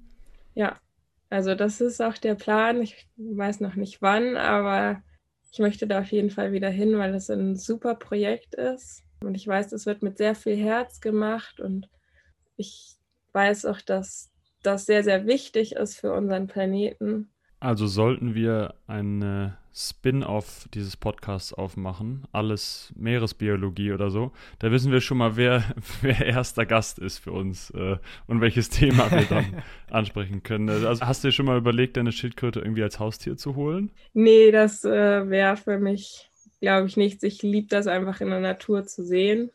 [0.55, 0.77] Ja,
[1.31, 2.83] also das ist auch der Plan.
[2.83, 5.03] Ich weiß noch nicht wann, aber
[5.51, 9.03] ich möchte da auf jeden Fall wieder hin, weil es ein super Projekt ist.
[9.23, 11.89] Und ich weiß, es wird mit sehr viel Herz gemacht und
[12.57, 12.97] ich
[13.33, 14.31] weiß auch, dass
[14.63, 17.31] das sehr, sehr wichtig ist für unseren Planeten.
[17.59, 25.03] Also sollten wir eine Spin-off dieses Podcasts aufmachen, alles Meeresbiologie oder so, da wissen wir
[25.03, 25.65] schon mal, wer,
[26.01, 27.97] wer erster Gast ist für uns äh,
[28.27, 30.69] und welches Thema wir dann ansprechen können.
[30.69, 33.91] Also hast du dir schon mal überlegt, deine Schildkröte irgendwie als Haustier zu holen?
[34.15, 36.31] Nee, das äh, wäre für mich,
[36.61, 37.23] glaube ich, nichts.
[37.23, 39.51] Ich liebe das einfach in der Natur zu sehen.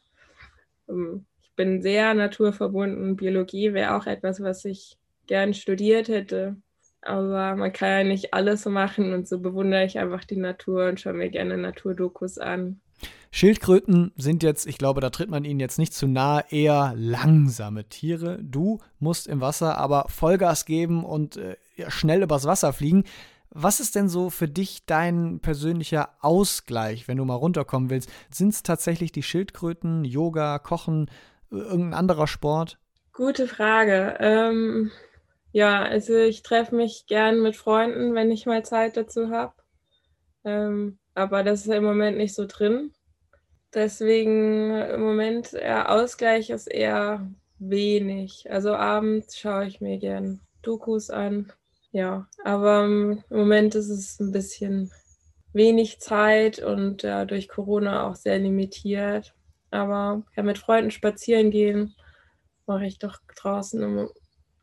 [0.87, 3.15] Ähm, ich bin sehr naturverbunden.
[3.15, 6.57] Biologie wäre auch etwas, was ich gern studiert hätte.
[7.01, 10.99] Aber man kann ja nicht alles machen und so bewundere ich einfach die Natur und
[10.99, 12.79] schaue mir gerne Naturdokus an.
[13.31, 17.85] Schildkröten sind jetzt, ich glaube, da tritt man ihnen jetzt nicht zu nahe, eher langsame
[17.85, 18.37] Tiere.
[18.41, 21.55] Du musst im Wasser aber Vollgas geben und äh,
[21.87, 23.05] schnell übers Wasser fliegen.
[23.49, 28.09] Was ist denn so für dich dein persönlicher Ausgleich, wenn du mal runterkommen willst?
[28.29, 31.09] Sind es tatsächlich die Schildkröten, Yoga, Kochen,
[31.49, 32.79] irgendein anderer Sport?
[33.13, 34.17] Gute Frage.
[34.19, 34.91] Ähm,
[35.51, 39.53] ja, also ich treffe mich gern mit Freunden, wenn ich mal Zeit dazu habe.
[40.43, 42.93] Ähm, aber das ist im Moment nicht so drin.
[43.73, 47.29] Deswegen im Moment eher Ausgleich ist eher
[47.59, 48.49] wenig.
[48.49, 51.51] Also abends schaue ich mir gern Dokus an.
[51.91, 54.91] Ja, aber im Moment ist es ein bisschen
[55.53, 59.33] wenig Zeit und ja, durch Corona auch sehr limitiert.
[59.69, 61.95] Aber ja, mit Freunden spazieren gehen
[62.65, 64.09] mache ich doch draußen im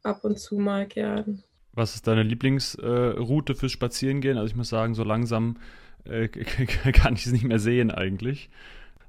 [0.02, 1.42] ab und zu mal gern.
[1.72, 4.36] Was ist deine Lieblingsroute äh, fürs Spazierengehen?
[4.36, 5.58] Also ich muss sagen, so langsam
[6.04, 6.28] äh,
[6.92, 8.50] kann ich es nicht mehr sehen eigentlich.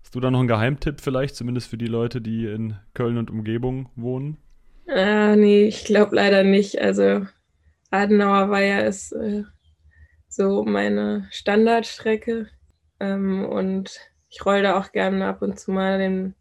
[0.01, 3.29] Hast du da noch einen Geheimtipp vielleicht, zumindest für die Leute, die in Köln und
[3.29, 4.37] Umgebung wohnen?
[4.87, 6.79] Ah, nee, ich glaube leider nicht.
[6.79, 7.27] Also
[7.91, 9.43] Adenauer Weiher ist äh,
[10.27, 12.47] so meine Standardstrecke
[12.99, 16.35] ähm, und ich roll da auch gerne ab und zu mal den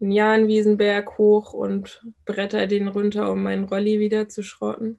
[0.00, 4.98] einen Jahnwiesenberg hoch und bretter den runter, um meinen Rolli wieder zu schrotten.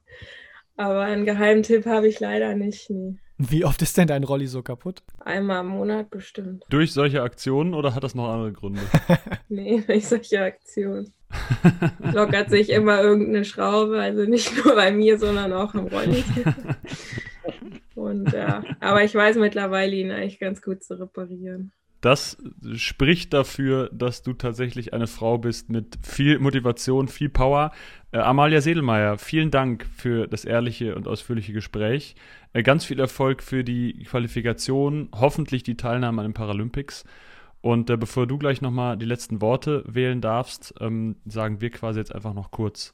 [0.78, 2.90] Aber einen Geheimtipp habe ich leider nicht.
[2.90, 3.16] Nee.
[3.38, 5.04] Wie oft ist denn dein Rolli so kaputt?
[5.20, 6.64] Einmal im Monat bestimmt.
[6.70, 8.82] Durch solche Aktionen oder hat das noch andere Gründe?
[9.50, 11.14] nee, durch solche Aktionen.
[12.14, 16.24] Lockert sich immer irgendeine Schraube, also nicht nur bei mir, sondern auch im Rolli.
[17.96, 21.74] Und ja, aber ich weiß mittlerweile ihn eigentlich ganz gut zu reparieren.
[22.06, 22.38] Das
[22.76, 27.72] spricht dafür, dass du tatsächlich eine Frau bist mit viel Motivation, viel Power.
[28.12, 32.16] Äh, Amalia Sedelmeier, vielen Dank für das ehrliche und ausführliche Gespräch.
[32.54, 37.06] Äh, ganz viel Erfolg für die Qualifikation, hoffentlich die Teilnahme an den Paralympics.
[37.62, 41.98] Und äh, bevor du gleich nochmal die letzten Worte wählen darfst, ähm, sagen wir quasi
[41.98, 42.94] jetzt einfach noch kurz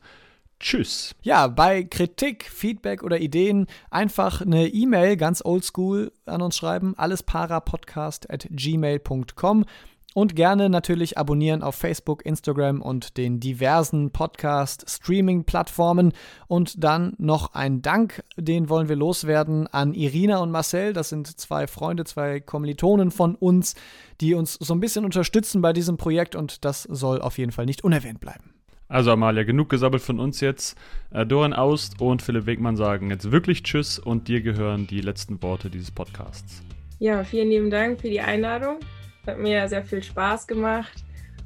[0.61, 1.15] Tschüss.
[1.23, 8.31] Ja, bei Kritik, Feedback oder Ideen einfach eine E-Mail ganz oldschool an uns schreiben, allesparapodcast
[8.31, 9.65] at gmail.com
[10.13, 16.11] und gerne natürlich abonnieren auf Facebook, Instagram und den diversen Podcast-Streaming-Plattformen.
[16.47, 20.93] Und dann noch ein Dank, den wollen wir loswerden an Irina und Marcel.
[20.93, 23.73] Das sind zwei Freunde, zwei Kommilitonen von uns,
[24.19, 27.65] die uns so ein bisschen unterstützen bei diesem Projekt und das soll auf jeden Fall
[27.65, 28.60] nicht unerwähnt bleiben.
[28.91, 30.77] Also Amalia, genug gesabbelt von uns jetzt.
[31.11, 35.41] Äh, Doran Aust und Philipp Wegmann sagen jetzt wirklich Tschüss und dir gehören die letzten
[35.41, 36.61] Worte dieses Podcasts.
[36.99, 38.79] Ja, vielen lieben Dank für die Einladung.
[39.25, 41.05] Hat mir sehr viel Spaß gemacht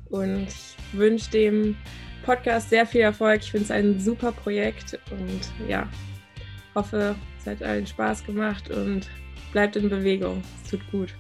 [0.10, 1.78] und ich wünsche dem
[2.24, 3.42] Podcast sehr viel Erfolg.
[3.44, 5.88] Ich finde es ein super Projekt und ja,
[6.74, 9.08] hoffe, es hat allen Spaß gemacht und
[9.52, 10.42] bleibt in Bewegung.
[10.64, 11.14] Es tut gut.